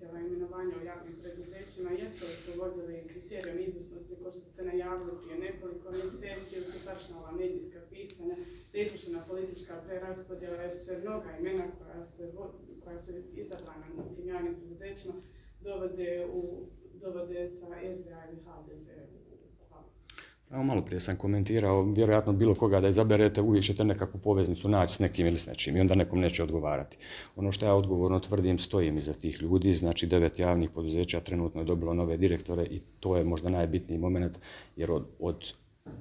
imenovanja 0.59 0.75
u 0.81 0.85
javnim 0.85 1.15
preduzećima, 1.21 1.89
jeste 2.01 2.25
li 2.25 2.31
se 2.43 2.49
uvodili 2.55 3.07
kriterijom 3.11 3.59
izvrsnosti, 3.67 4.15
ko 4.23 4.31
što 4.31 4.39
ste 4.39 4.61
najavili 4.63 5.11
prije 5.21 5.37
nekoliko 5.39 5.91
mjeseci, 5.91 6.55
ili 6.55 6.65
su 6.65 6.79
tačna 6.85 7.13
ova 7.19 7.31
medijska 7.31 7.79
pisanja, 7.91 8.35
da 8.71 8.77
je 8.77 8.85
izvršena 8.85 9.19
politička 9.27 9.73
preraspodjela, 10.09 10.61
jer 10.61 10.71
se 10.71 10.97
mnoga 11.01 11.37
imena 11.39 11.63
koja, 11.77 12.05
se, 12.05 12.31
koja 12.83 12.99
su 12.99 13.11
izabrana 13.35 13.85
u 13.97 14.15
tim 14.15 14.27
javnim 14.27 14.55
preduzećima 14.55 15.13
dovode, 15.61 16.27
u, 16.33 16.65
dovode 16.93 17.47
sa 17.47 17.65
SDA 17.95 18.23
ili 18.31 18.41
HDZ. 18.45 18.89
Evo, 20.51 20.63
malo 20.63 20.81
prije 20.81 20.99
sam 20.99 21.15
komentirao, 21.15 21.83
vjerojatno 21.83 22.33
bilo 22.33 22.55
koga 22.55 22.79
da 22.79 22.87
izaberete, 22.87 23.41
uvijek 23.41 23.65
ćete 23.65 23.83
nekakvu 23.83 24.19
poveznicu 24.19 24.69
naći 24.69 24.95
s 24.95 24.99
nekim 24.99 25.27
ili 25.27 25.37
s 25.37 25.47
nečim 25.47 25.77
i 25.77 25.81
onda 25.81 25.95
nekom 25.95 26.19
neće 26.19 26.43
odgovarati. 26.43 26.97
Ono 27.35 27.51
što 27.51 27.65
ja 27.65 27.73
odgovorno 27.73 28.19
tvrdim, 28.19 28.59
stojim 28.59 28.97
iza 28.97 29.13
tih 29.13 29.41
ljudi, 29.41 29.73
znači 29.73 30.07
devet 30.07 30.39
javnih 30.39 30.69
poduzeća 30.69 31.19
trenutno 31.19 31.61
je 31.61 31.65
dobilo 31.65 31.93
nove 31.93 32.17
direktore 32.17 32.63
i 32.63 32.79
to 32.99 33.17
je 33.17 33.23
možda 33.23 33.49
najbitniji 33.49 33.99
moment, 33.99 34.39
jer 34.75 34.91
od, 34.91 35.07
od 35.19 35.53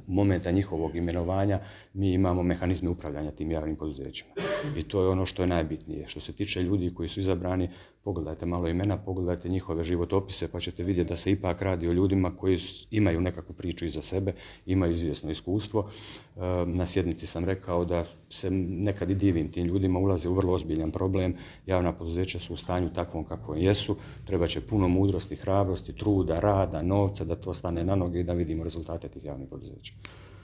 momenta 0.06 0.50
njihovog 0.50 0.96
imenovanja 0.96 1.60
mi 1.94 2.12
imamo 2.12 2.42
mehanizme 2.42 2.90
upravljanja 2.90 3.30
tim 3.30 3.50
javnim 3.50 3.76
poduzećima. 3.76 4.30
I 4.76 4.82
to 4.82 5.02
je 5.02 5.08
ono 5.08 5.26
što 5.26 5.42
je 5.42 5.48
najbitnije. 5.48 6.06
Što 6.06 6.20
se 6.20 6.32
tiče 6.32 6.62
ljudi 6.62 6.94
koji 6.94 7.08
su 7.08 7.20
izabrani, 7.20 7.68
pogledajte 8.08 8.46
malo 8.46 8.68
imena, 8.68 8.96
pogledajte 8.96 9.48
njihove 9.48 9.84
životopise, 9.84 10.48
pa 10.48 10.60
ćete 10.60 10.82
vidjeti 10.82 11.08
da 11.08 11.16
se 11.16 11.30
ipak 11.32 11.62
radi 11.62 11.88
o 11.88 11.92
ljudima 11.92 12.30
koji 12.36 12.56
imaju 12.90 13.20
nekakvu 13.20 13.54
priču 13.54 13.84
iza 13.84 14.02
sebe, 14.02 14.32
imaju 14.66 14.92
izvjesno 14.92 15.30
iskustvo. 15.30 15.90
E, 16.36 16.40
na 16.66 16.86
sjednici 16.86 17.26
sam 17.26 17.44
rekao 17.44 17.84
da 17.84 18.04
se 18.28 18.50
nekad 18.50 19.10
i 19.10 19.14
divim 19.14 19.52
tim 19.52 19.66
ljudima, 19.66 19.98
ulaze 19.98 20.28
u 20.28 20.34
vrlo 20.34 20.52
ozbiljan 20.52 20.90
problem. 20.90 21.34
Javna 21.66 21.92
poduzeća 21.92 22.38
su 22.38 22.54
u 22.54 22.56
stanju 22.56 22.92
takvom 22.94 23.24
kako 23.24 23.54
jesu, 23.54 23.96
treba 24.24 24.48
će 24.48 24.60
puno 24.60 24.88
mudrosti, 24.88 25.36
hrabrosti, 25.36 25.92
truda, 25.92 26.40
rada, 26.40 26.82
novca 26.82 27.24
da 27.24 27.36
to 27.36 27.54
stane 27.54 27.84
na 27.84 27.96
noge 27.96 28.20
i 28.20 28.24
da 28.24 28.32
vidimo 28.32 28.64
rezultate 28.64 29.08
tih 29.08 29.24
javnih 29.24 29.48
poduzeća. 29.48 29.92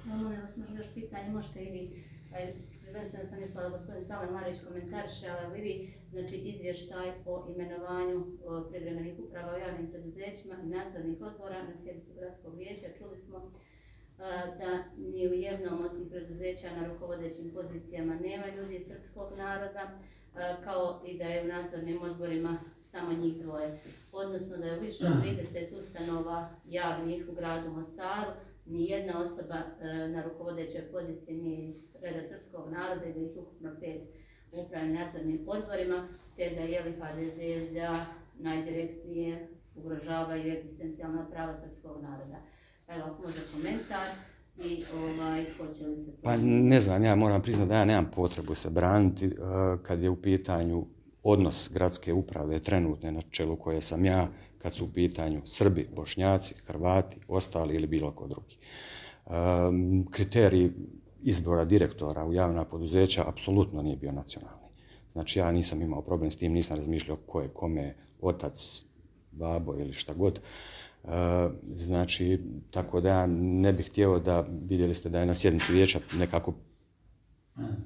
Molim 0.05 0.41
vas, 0.41 0.57
možda 0.57 0.77
još 0.77 0.87
pitanje, 0.95 1.31
možete 1.33 1.65
i 1.65 1.71
vi, 1.71 1.89
e, 2.35 2.53
prvenstveno 2.95 3.29
sam 3.29 3.39
mislila 3.39 3.63
da 3.63 3.69
gospodin 3.69 4.05
Salen 4.05 4.33
Marić 4.33 4.57
komentariše, 4.67 5.27
ali 5.29 5.61
vi, 5.61 5.93
znači 6.11 6.37
izvještaj 6.37 7.13
o 7.27 7.47
imenovanju 7.55 8.27
privremenih 8.71 9.19
uprava 9.19 9.57
u 9.57 9.59
javnim 9.59 9.91
preduzećima 9.91 10.55
i 10.63 10.67
nadzornih 10.67 11.21
odbora 11.21 11.63
na 11.63 11.77
sjednici 11.77 12.15
gradskog 12.19 12.57
vijeća. 12.57 12.87
Čuli 12.99 13.17
smo 13.17 13.53
da 14.59 14.85
ni 14.97 15.29
u 15.29 15.33
jednom 15.33 15.85
od 15.85 15.97
tih 15.97 16.07
preduzeća 16.11 16.77
na 16.77 16.89
rukovodećim 16.89 17.51
pozicijama 17.51 18.15
nema 18.15 18.47
ljudi 18.57 18.75
iz 18.77 18.87
srpskog 18.87 19.29
naroda, 19.39 19.99
kao 20.65 21.03
i 21.07 21.19
da 21.19 21.25
je 21.25 21.45
u 21.45 21.49
nadzornim 21.49 22.03
odborima 22.03 22.59
samo 22.83 23.13
njih 23.13 23.43
dvoje. 23.43 23.79
Odnosno 24.13 24.57
da 24.57 24.67
je 24.67 24.81
više 24.81 25.05
od 25.05 25.13
30 25.13 25.77
ustanova 25.77 26.49
javnih 26.69 27.29
u 27.29 27.33
gradu 27.33 27.71
Mostaru, 27.71 28.31
ni 28.67 28.91
jedna 28.91 29.21
osoba 29.21 29.55
e, 29.55 30.09
na 30.09 30.23
rukovodećoj 30.23 30.83
poziciji 30.93 31.37
nije 31.37 31.69
iz 31.69 31.85
reda 32.03 32.23
srpskog 32.23 32.71
naroda 32.71 33.07
i 33.07 33.13
da 33.13 33.21
ih 33.21 33.31
ukupno 33.37 33.71
pet 33.81 34.03
u 34.53 34.61
upravnim 34.61 34.95
nadzornim 34.95 35.45
odborima, 35.47 36.09
te 36.37 36.51
da 36.51 36.61
je 36.61 36.83
li 36.83 36.93
HDZ 36.93 37.73
da 37.73 38.07
najdirektnije 38.39 39.49
ugrožavaju 39.75 40.53
egzistencijalna 40.53 41.27
prava 41.31 41.57
srpskog 41.57 42.03
naroda. 42.03 42.37
Evo, 42.89 43.03
ako 43.05 43.23
može 43.23 43.41
komentar 43.53 44.07
i 44.57 44.85
ovaj, 44.95 45.45
hoće 45.59 45.87
li 45.87 45.97
se 45.97 46.11
to... 46.13 46.23
Pa 46.23 46.37
ne 46.43 46.81
znam, 46.81 47.05
ja 47.05 47.15
moram 47.15 47.43
priznati 47.43 47.69
da 47.69 47.77
ja 47.77 47.85
nemam 47.85 48.11
potrebu 48.15 48.55
se 48.55 48.71
braniti 48.71 49.27
uh, 49.27 49.35
kad 49.83 50.03
je 50.03 50.11
u 50.11 50.23
pitanju 50.23 50.87
odnos 51.23 51.71
gradske 51.75 52.13
uprave 52.13 52.59
trenutne 52.59 53.13
na 53.13 53.21
čelu 53.31 53.57
koje 53.57 53.81
sam 53.81 54.05
ja, 54.05 54.29
kad 54.65 54.75
su 54.75 54.85
u 54.85 54.89
pitanju 54.89 55.41
Srbi, 55.45 55.87
Bošnjaci, 55.97 56.55
Hrvati, 56.67 57.17
ostali 57.29 57.75
ili 57.75 57.87
bilo 57.87 58.11
ko 58.11 58.27
drugi. 58.27 58.57
Um, 59.27 60.07
kriterij 60.11 60.71
izbora 61.23 61.65
direktora 61.65 62.25
u 62.25 62.33
javna 62.33 62.65
poduzeća 62.65 63.25
apsolutno 63.29 63.83
nije 63.83 63.97
bio 63.97 64.13
nacionalni. 64.13 64.69
Znači 65.13 65.39
ja 65.39 65.53
nisam 65.53 65.83
imao 65.83 66.03
problem 66.03 66.31
s 66.31 66.37
tim, 66.37 66.53
nisam 66.53 66.77
razmišljao 66.77 67.17
ko 67.27 67.41
je 67.41 67.49
kome 67.49 67.95
otac, 68.21 68.85
babo 69.33 69.75
ili 69.79 69.93
šta 69.93 70.15
god. 70.15 70.41
E, 70.41 71.09
znači, 71.71 72.41
tako 72.71 73.01
da 73.01 73.09
ja 73.09 73.27
ne 73.37 73.73
bih 73.73 73.87
htio 73.87 74.19
da, 74.19 74.47
vidjeli 74.69 74.95
ste 74.95 75.09
da 75.09 75.21
je 75.21 75.27
na 75.27 75.35
sjednici 75.35 75.73
vijeća 75.73 76.01
nekako 76.15 76.55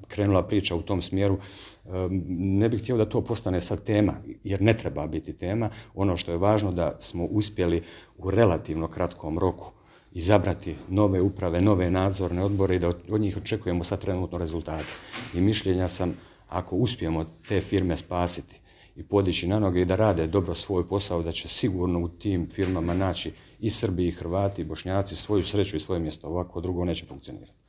krenula 0.09 0.47
priča 0.47 0.75
u 0.75 0.83
tom 0.83 1.03
smjeru, 1.03 1.39
ne 2.29 2.69
bih 2.69 2.83
htio 2.83 2.97
da 2.97 3.05
to 3.05 3.21
postane 3.25 3.61
sad 3.61 3.85
tema, 3.85 4.15
jer 4.45 4.63
ne 4.63 4.77
treba 4.77 5.07
biti 5.07 5.33
tema. 5.33 5.71
Ono 5.95 6.17
što 6.17 6.33
je 6.33 6.39
važno 6.39 6.73
da 6.73 6.97
smo 6.99 7.25
uspjeli 7.25 7.83
u 8.19 8.31
relativno 8.31 8.89
kratkom 8.89 9.39
roku 9.39 9.73
izabrati 10.13 10.77
nove 10.89 11.21
uprave, 11.21 11.61
nove 11.61 11.91
nadzorne 11.91 12.45
odbore 12.45 12.77
i 12.77 12.79
da 12.79 12.89
od 12.89 12.97
od 13.11 13.21
njih 13.21 13.37
očekujemo 13.37 13.85
sad 13.85 14.01
trenutno 14.01 14.39
rezultate. 14.39 14.93
I 15.35 15.41
mišljenja 15.41 15.89
sam, 15.89 16.15
ako 16.49 16.77
uspijemo 16.77 17.25
te 17.49 17.61
firme 17.61 17.97
spasiti 17.97 18.61
i 18.97 19.03
podići 19.03 19.47
na 19.47 19.59
noge 19.59 19.81
i 19.81 19.85
da 19.85 19.97
rade 19.97 20.27
dobro 20.27 20.55
svoj 20.55 20.89
posao, 20.89 21.23
da 21.23 21.33
će 21.33 21.49
sigurno 21.49 22.01
u 22.01 22.09
tim 22.09 22.47
firmama 22.47 22.95
naći 22.95 23.33
i 23.61 23.71
Srbi, 23.71 24.07
i 24.07 24.11
Hrvati, 24.11 24.63
i 24.63 24.65
Bošnjaci 24.65 25.17
svoju 25.17 25.43
sreću 25.43 25.77
i 25.77 25.81
svoje 25.81 26.01
mjesto. 26.01 26.29
Ovako 26.29 26.61
drugo 26.61 26.85
neće 26.85 27.07
funkcionirati. 27.07 27.68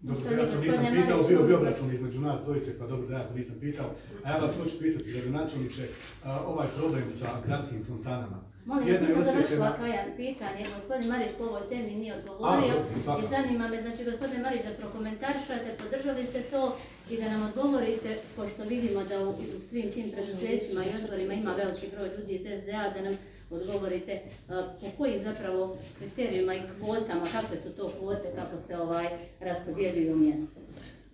Dobro, 0.00 0.30
ja 0.30 0.46
to 0.46 0.60
nisam 0.60 0.86
pitao, 1.02 1.22
bio 1.28 1.42
bi 1.42 1.54
obračun 1.54 1.92
između 1.92 2.20
nas 2.20 2.40
dvojice, 2.44 2.78
pa 2.78 2.86
dobro 2.86 3.06
da 3.08 3.14
ja 3.14 3.28
to 3.28 3.34
nisam 3.34 3.56
pitao. 3.60 3.86
A 4.24 4.30
ja 4.30 4.36
vas 4.38 4.52
hoću 4.62 4.78
pitati, 4.78 5.12
gradonačelniče, 5.12 5.88
a, 6.24 6.40
ovaj 6.46 6.66
problem 6.76 7.10
sa 7.10 7.26
gradskim 7.46 7.84
fontanama. 7.84 8.38
Molim 8.64 8.84
vas, 8.84 8.92
Jedna 8.92 9.08
je 9.08 9.16
nisam 9.16 9.34
završila 9.34 9.76
krajan 9.76 10.10
pitanje, 10.16 10.66
gospodin 10.74 11.08
Marić 11.08 11.30
po 11.38 11.44
ovoj 11.44 11.68
temi 11.68 11.94
nije 11.94 12.14
odgovorio 12.18 12.74
A, 13.08 13.18
i 13.18 13.28
zanima 13.30 13.68
me, 13.68 13.82
znači 13.82 14.04
gospodin 14.04 14.40
Marić 14.40 14.62
da 14.64 14.80
prokomentarišete, 14.80 15.76
podržali 15.82 16.24
ste 16.26 16.40
to 16.42 16.76
i 17.10 17.16
da 17.16 17.28
nam 17.32 17.42
odgovorite, 17.42 18.10
pošto 18.36 18.62
vidimo 18.62 19.04
da 19.04 19.24
u, 19.24 19.30
u 19.30 19.60
svim 19.68 19.90
tim 19.92 20.10
preduzećima 20.10 20.84
i 20.84 20.94
odborima 21.02 21.34
ima 21.34 21.52
veliki 21.54 21.86
broj 21.92 22.08
ljudi 22.16 22.32
iz 22.34 22.62
SDA, 22.62 22.90
da 22.94 23.00
nam 23.02 23.14
odgovorite 23.50 24.20
a, 24.48 24.74
po 24.80 24.86
kojim 24.98 25.22
zapravo 25.22 25.76
kriterijima 25.98 26.54
i 26.54 26.60
kvotama, 26.80 27.24
kakve 27.24 27.56
su 27.56 27.72
to 27.76 27.90
kvote, 27.98 28.32
kako 28.34 28.66
se 28.66 28.76
ovaj 28.76 29.06
raspodjeljuju 29.40 30.16
mjesto. 30.16 30.60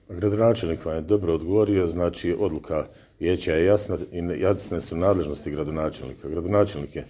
Pa 0.09 0.15
gradonačelnik 0.15 0.85
vam 0.85 0.97
je 0.97 1.03
dobro 1.03 1.35
odgovorio, 1.35 1.87
znači 1.87 2.37
odluka 2.39 2.87
vijeća 3.21 3.53
je 3.53 3.67
jasna 3.67 3.99
i 4.13 4.41
jasne 4.41 4.81
su 4.81 4.97
nadležnosti 4.97 5.51
gradonačelnika. 5.51 6.29
Gradonačelnik 6.29 6.97
je 6.97 7.05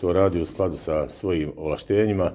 to 0.00 0.12
radi 0.12 0.40
u 0.40 0.46
skladu 0.46 0.76
sa 0.76 1.08
svojim 1.08 1.52
ovlaštenjima. 1.56 2.32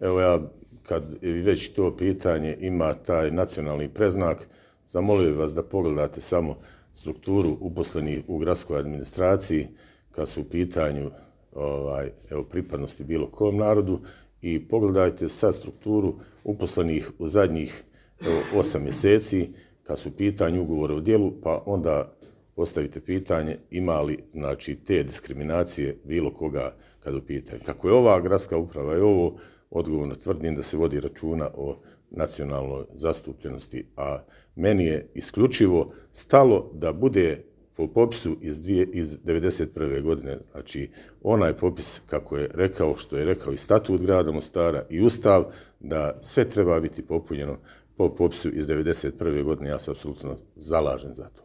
Evo 0.00 0.20
ja, 0.20 0.40
kad 0.82 1.04
već 1.22 1.68
to 1.68 1.96
pitanje 1.96 2.56
ima 2.60 2.94
taj 2.94 3.30
nacionalni 3.30 3.88
preznak, 3.88 4.48
zamolio 4.86 5.30
bih 5.30 5.38
vas 5.38 5.54
da 5.54 5.62
pogledate 5.62 6.20
samo 6.20 6.56
strukturu 6.92 7.56
uposlenih 7.60 8.22
u 8.28 8.38
gradskoj 8.38 8.78
administraciji, 8.78 9.66
kad 10.10 10.28
su 10.28 10.40
u 10.40 10.44
pitanju 10.44 11.10
ovaj, 11.58 12.10
evo, 12.30 12.44
pripadnosti 12.44 13.04
bilo 13.04 13.30
kom 13.30 13.56
narodu 13.56 14.00
i 14.42 14.68
pogledajte 14.68 15.28
sad 15.28 15.54
strukturu 15.54 16.14
uposlenih 16.44 17.10
u 17.18 17.26
zadnjih 17.26 17.84
evo, 18.20 18.62
8 18.62 18.78
mjeseci, 18.78 19.50
kad 19.82 19.98
su 19.98 20.10
pitanje 20.10 20.30
pitanju 20.30 20.62
ugovore 20.62 20.94
o 20.94 21.00
dijelu, 21.00 21.32
pa 21.42 21.62
onda 21.66 22.12
postavite 22.54 23.00
pitanje 23.00 23.58
ima 23.70 24.02
li 24.02 24.18
znači, 24.30 24.74
te 24.74 25.02
diskriminacije 25.02 25.96
bilo 26.04 26.34
koga 26.34 26.76
kad 27.00 27.14
u 27.14 27.22
pitanju. 27.26 27.60
Kako 27.66 27.88
je 27.88 27.94
ova 27.94 28.20
gradska 28.20 28.56
uprava 28.56 28.96
i 28.96 29.00
ovo, 29.00 29.36
odgovorno 29.70 30.14
tvrdim 30.14 30.54
da 30.54 30.62
se 30.62 30.76
vodi 30.76 31.00
računa 31.00 31.50
o 31.54 31.76
nacionalnoj 32.10 32.84
zastupljenosti, 32.92 33.86
a 33.96 34.18
meni 34.56 34.84
je 34.84 35.10
isključivo 35.14 35.92
stalo 36.10 36.70
da 36.74 36.92
bude 36.92 37.44
po 37.78 37.86
popisu 37.86 38.36
iz, 38.40 38.62
dvije, 38.62 38.88
iz 38.92 39.18
91. 39.24 40.02
godine, 40.02 40.38
znači 40.52 40.90
onaj 41.22 41.56
popis 41.56 42.00
kako 42.06 42.36
je 42.36 42.50
rekao, 42.54 42.96
što 42.96 43.16
je 43.16 43.24
rekao 43.24 43.52
i 43.52 43.56
statut 43.56 44.02
grada 44.02 44.32
Mostara 44.32 44.82
i 44.90 45.00
ustav, 45.00 45.44
da 45.80 46.18
sve 46.20 46.48
treba 46.48 46.80
biti 46.80 47.06
popunjeno 47.06 47.58
po 47.96 48.14
popisu 48.14 48.50
iz 48.50 48.66
91. 48.66 49.42
godine, 49.42 49.70
ja 49.70 49.80
se 49.80 49.90
apsolutno 49.90 50.36
zalažem 50.56 51.14
za 51.14 51.28
to. 51.28 51.42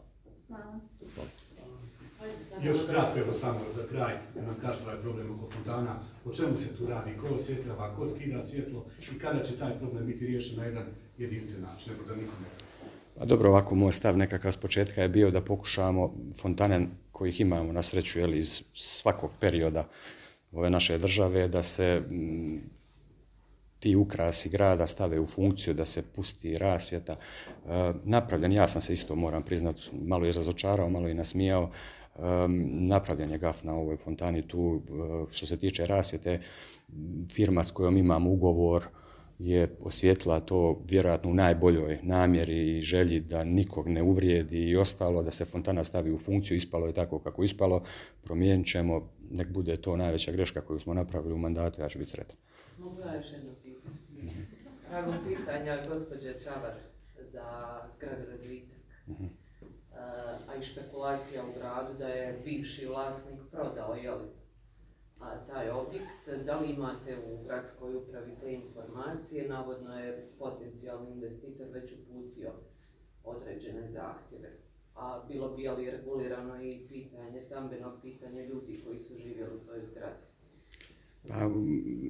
Još 2.63 2.77
kratko, 2.89 3.19
evo 3.19 3.33
samo 3.33 3.59
za 3.75 3.87
kraj, 3.87 4.13
da 4.35 4.41
nam 4.41 4.55
kaže 4.61 4.79
ovaj 4.83 5.01
problem 5.01 5.31
oko 5.31 5.51
fontana, 5.51 5.95
o 6.25 6.33
čemu 6.33 6.57
se 6.57 6.75
tu 6.77 6.85
radi, 6.85 7.11
ko 7.21 7.35
osvjetljava, 7.35 7.95
ko 7.95 8.07
skida 8.07 8.43
svjetlo 8.43 8.85
i 9.15 9.19
kada 9.19 9.43
će 9.43 9.57
taj 9.57 9.79
problem 9.79 10.05
biti 10.05 10.27
riješen 10.27 10.57
na 10.57 10.65
jedan 10.65 10.85
jedinstven 11.17 11.61
način, 11.61 11.93
nego 11.93 12.05
da 12.05 12.15
niko 12.15 12.33
ne 12.43 12.49
zna. 12.55 12.72
Pa 13.17 13.25
dobro, 13.25 13.49
ovako 13.49 13.75
moj 13.75 13.91
stav 13.91 14.17
nekakav 14.17 14.51
s 14.51 14.57
početka 14.57 15.01
je 15.01 15.09
bio 15.09 15.31
da 15.31 15.41
pokušamo 15.41 16.13
fontane 16.41 16.87
kojih 17.11 17.41
imamo 17.41 17.71
na 17.71 17.81
sreću 17.81 18.19
jeli, 18.19 18.39
iz 18.39 18.61
svakog 18.73 19.31
perioda 19.39 19.87
ove 20.51 20.69
naše 20.69 20.97
države, 20.97 21.47
da 21.47 21.63
se 21.63 22.01
m, 22.09 22.61
ti 23.79 23.95
ukrasi 23.95 24.49
grada 24.49 24.87
stave 24.87 25.19
u 25.19 25.25
funkciju, 25.25 25.73
da 25.73 25.85
se 25.85 26.01
pusti 26.01 26.57
rasvjeta. 26.57 27.13
E, 27.13 27.93
napravljen, 28.03 28.51
ja 28.51 28.67
sam 28.67 28.81
se 28.81 28.93
isto, 28.93 29.15
moram 29.15 29.43
priznat, 29.43 29.79
malo 30.05 30.25
i 30.25 30.31
razočarao, 30.31 30.89
malo 30.89 31.07
i 31.07 31.13
nasmijao, 31.13 31.69
e, 31.69 32.19
napravljen 32.89 33.31
je 33.31 33.37
gaf 33.37 33.63
na 33.63 33.73
ovoj 33.75 33.97
fontani 33.97 34.47
tu, 34.47 34.81
e, 35.29 35.33
što 35.33 35.45
se 35.45 35.57
tiče 35.57 35.85
rasvjete, 35.85 36.39
firma 37.31 37.63
s 37.63 37.71
kojom 37.71 37.97
imam 37.97 38.27
ugovor, 38.27 38.83
je 39.43 39.75
osvjetla 39.81 40.39
to 40.39 40.81
vjerojatno 40.89 41.29
u 41.29 41.33
najboljoj 41.33 41.99
namjeri 42.03 42.77
i 42.77 42.81
želji 42.81 43.19
da 43.19 43.43
nikog 43.43 43.87
ne 43.87 44.01
uvrijedi 44.01 44.69
i 44.69 44.75
ostalo, 44.75 45.23
da 45.23 45.31
se 45.31 45.45
fontana 45.45 45.83
stavi 45.83 46.11
u 46.11 46.17
funkciju, 46.17 46.57
ispalo 46.57 46.87
je 46.87 46.93
tako 46.93 47.19
kako 47.19 47.43
ispalo, 47.43 47.81
promijenit 48.23 48.67
ćemo, 48.67 49.09
nek 49.31 49.47
bude 49.47 49.77
to 49.77 49.97
najveća 49.97 50.31
greška 50.31 50.61
koju 50.61 50.79
smo 50.79 50.93
napravili 50.93 51.33
u 51.33 51.37
mandatu, 51.37 51.81
ja 51.81 51.89
ću 51.89 51.99
biti 51.99 52.11
sretan. 52.11 52.37
Mogu 52.79 52.99
ja 52.99 53.15
još 53.15 53.31
jedno 53.31 53.51
pitanje? 53.63 54.45
Tragom 54.89 55.15
pitanja 55.27 55.77
gospođe 55.89 56.33
Čabar 56.43 56.73
za 57.21 57.79
zgradu 57.95 58.23
razvitak. 58.31 58.77
Uh, 59.07 59.17
a 60.47 60.55
i 60.59 60.63
špekulacija 60.63 61.43
u 61.43 61.59
gradu 61.59 61.93
da 61.97 62.07
je 62.07 62.39
bivši 62.45 62.85
vlasnik 62.85 63.39
prodao, 63.51 63.95
jel? 63.95 64.17
A 65.23 65.45
taj 65.45 65.69
objekt, 65.69 66.45
da 66.45 66.59
li 66.59 66.69
imate 66.69 67.17
u 67.31 67.43
gradskoj 67.43 67.95
upravi 67.95 68.31
te 68.41 68.53
informacije? 68.53 69.49
Navodno 69.49 69.99
je 69.99 70.25
potencijalni 70.39 71.11
investitor 71.11 71.67
već 71.73 71.91
uputio 71.93 72.51
određene 73.23 73.87
zahtjeve. 73.87 74.49
A 74.95 75.23
bilo 75.27 75.49
bi 75.49 75.67
ali 75.67 75.91
regulirano 75.91 76.63
i 76.63 76.87
pitanje, 76.89 77.39
stambeno 77.39 77.93
pitanje 78.01 78.45
ljudi 78.45 78.79
koji 78.85 78.99
su 78.99 79.15
živjeli 79.15 79.55
u 79.55 79.67
toj 79.67 79.81
zgradi. 79.81 80.23
Pa, 81.27 81.49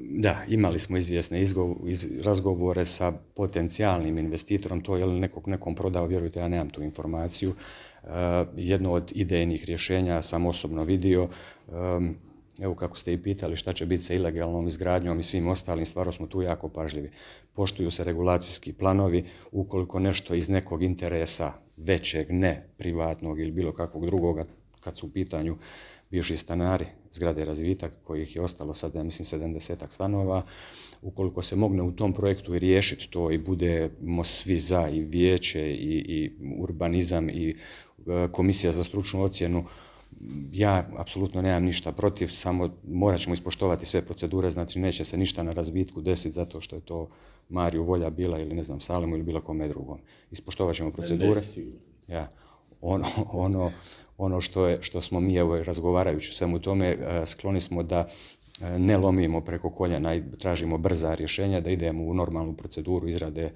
da, 0.09 0.43
imali 0.47 0.79
smo 0.79 0.97
izvjesne 0.97 1.41
izgo, 1.41 1.75
iz, 1.85 2.07
razgovore 2.23 2.85
sa 2.85 3.13
potencijalnim 3.35 4.17
investitorom, 4.17 4.81
to 4.81 4.97
je 4.97 5.05
li 5.05 5.19
nekog 5.19 5.47
nekom 5.47 5.75
prodao, 5.75 6.07
vjerujte, 6.07 6.39
ja 6.39 6.47
nemam 6.47 6.69
tu 6.69 6.83
informaciju. 6.83 7.53
E, 8.03 8.07
jedno 8.55 8.91
od 8.91 9.11
idejnih 9.15 9.65
rješenja 9.65 10.21
sam 10.21 10.45
osobno 10.45 10.83
vidio, 10.83 11.27
e, 11.67 11.71
evo 12.59 12.75
kako 12.75 12.97
ste 12.97 13.13
i 13.13 13.21
pitali 13.21 13.55
šta 13.55 13.73
će 13.73 13.85
biti 13.85 14.03
sa 14.03 14.13
ilegalnom 14.13 14.67
izgradnjom 14.67 15.19
i 15.19 15.23
svim 15.23 15.47
ostalim, 15.47 15.85
stvarno 15.85 16.11
smo 16.11 16.27
tu 16.27 16.41
jako 16.41 16.69
pažljivi. 16.69 17.11
Poštuju 17.53 17.91
se 17.91 18.03
regulacijski 18.03 18.73
planovi, 18.73 19.25
ukoliko 19.51 19.99
nešto 19.99 20.33
iz 20.33 20.49
nekog 20.49 20.83
interesa 20.83 21.53
većeg, 21.77 22.31
ne 22.31 22.69
privatnog 22.77 23.39
ili 23.39 23.51
bilo 23.51 23.71
kakvog 23.71 24.05
drugoga, 24.05 24.45
kad 24.79 24.97
su 24.97 25.07
u 25.07 25.09
pitanju 25.09 25.57
bivši 26.11 26.37
stanari 26.37 26.85
zgrade 27.11 27.45
razvitak, 27.45 27.93
kojih 28.03 28.35
je 28.35 28.41
ostalo 28.41 28.73
sad, 28.73 28.95
ja 28.95 29.03
mislim, 29.03 29.41
70 29.41 29.75
stanova, 29.89 30.41
ukoliko 31.01 31.41
se 31.41 31.55
mogne 31.55 31.83
u 31.83 31.91
tom 31.91 32.13
projektu 32.13 32.55
i 32.55 32.59
riješiti 32.59 33.09
to 33.09 33.31
i 33.31 33.37
budemo 33.37 34.23
svi 34.23 34.59
za 34.59 34.89
i 34.89 35.01
vijeće 35.01 35.71
i, 35.71 36.05
i 36.07 36.31
urbanizam 36.57 37.29
i 37.29 37.49
e, 37.49 38.27
komisija 38.31 38.71
za 38.71 38.83
stručnu 38.83 39.23
ocjenu, 39.23 39.65
ja 40.51 40.89
apsolutno 40.97 41.41
nemam 41.41 41.63
ništa 41.63 41.91
protiv, 41.91 42.27
samo 42.27 42.69
morat 42.87 43.21
ćemo 43.21 43.33
ispoštovati 43.33 43.85
sve 43.85 44.01
procedure, 44.01 44.49
znači 44.49 44.79
neće 44.79 45.03
se 45.03 45.17
ništa 45.17 45.43
na 45.43 45.53
razbitku 45.53 46.01
desiti 46.01 46.31
zato 46.31 46.61
što 46.61 46.75
je 46.75 46.81
to 46.81 47.07
Mariju 47.49 47.83
volja 47.83 48.09
bila 48.09 48.39
ili 48.39 48.55
ne 48.55 48.63
znam 48.63 48.79
Salemu 48.79 49.15
ili 49.15 49.23
bilo 49.23 49.41
kome 49.41 49.67
drugom. 49.67 49.99
Ispoštovat 50.31 50.75
ćemo 50.75 50.91
procedure. 50.91 51.41
Ja, 52.07 52.29
ono, 52.81 53.05
ono, 53.31 53.71
ono 54.17 54.41
što, 54.41 54.67
je, 54.67 54.77
što 54.81 55.01
smo 55.01 55.19
mi 55.19 55.35
evo, 55.35 55.57
razgovarajući 55.63 56.33
svemu 56.33 56.59
tome, 56.59 56.87
e, 56.87 57.25
skloni 57.25 57.61
smo 57.61 57.83
da 57.83 58.07
e, 58.61 58.79
ne 58.79 58.97
lomimo 58.97 59.41
preko 59.41 59.69
koljena 59.69 60.15
i 60.15 60.23
tražimo 60.39 60.77
brza 60.77 61.13
rješenja, 61.15 61.61
da 61.61 61.69
idemo 61.69 62.03
u 62.03 62.13
normalnu 62.13 62.53
proceduru 62.53 63.07
izrade 63.07 63.51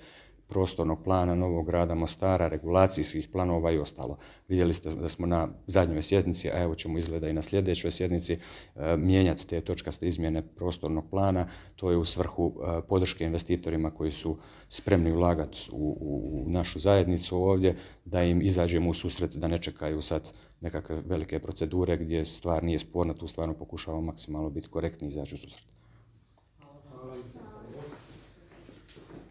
prostornog 0.48 1.04
plana 1.04 1.36
Novog 1.36 1.66
grada 1.66 1.96
Mostara, 1.96 2.48
regulacijskih 2.48 3.30
planova 3.32 3.72
i 3.72 3.78
ostalo. 3.78 4.18
Vidjeli 4.48 4.74
ste 4.74 4.90
da 4.90 5.10
smo 5.10 5.28
na 5.28 5.48
zadnjoj 5.68 6.04
sjednici, 6.04 6.50
a 6.50 6.64
evo 6.64 6.76
ćemo 6.76 6.98
izgleda 6.98 7.30
i 7.30 7.34
na 7.34 7.42
sljedećoj 7.42 7.92
sjednici, 7.92 8.34
e, 8.34 8.98
mijenjati 8.98 9.48
te 9.48 9.62
točkaste 9.62 10.08
izmjene 10.08 10.42
prostornog 10.42 11.10
plana. 11.10 11.48
To 11.76 11.92
je 11.92 11.98
u 11.98 12.06
svrhu 12.06 12.54
e, 12.56 12.82
podrške 12.88 13.26
investitorima 13.26 13.92
koji 13.92 14.12
su 14.12 14.38
spremni 14.70 15.12
ulagati 15.12 15.70
u, 15.72 15.98
u 16.02 16.50
našu 16.50 16.80
zajednicu 16.80 17.38
ovdje, 17.38 17.76
da 18.06 18.24
im 18.24 18.42
izađemo 18.42 18.90
u 18.90 18.94
susret, 18.94 19.36
da 19.36 19.48
ne 19.48 19.58
čekaju 19.58 20.02
sad 20.02 20.34
nekakve 20.62 21.02
velike 21.06 21.40
procedure 21.40 21.98
gdje 21.98 22.26
stvar 22.26 22.64
nije 22.64 22.80
sporna, 22.80 23.14
tu 23.14 23.28
stvarno 23.28 23.54
pokušavamo 23.54 24.02
maksimalno 24.02 24.50
biti 24.50 24.68
korektni 24.68 25.08
i 25.08 25.10
izaći 25.10 25.36
u 25.36 25.38
susret. 25.38 25.77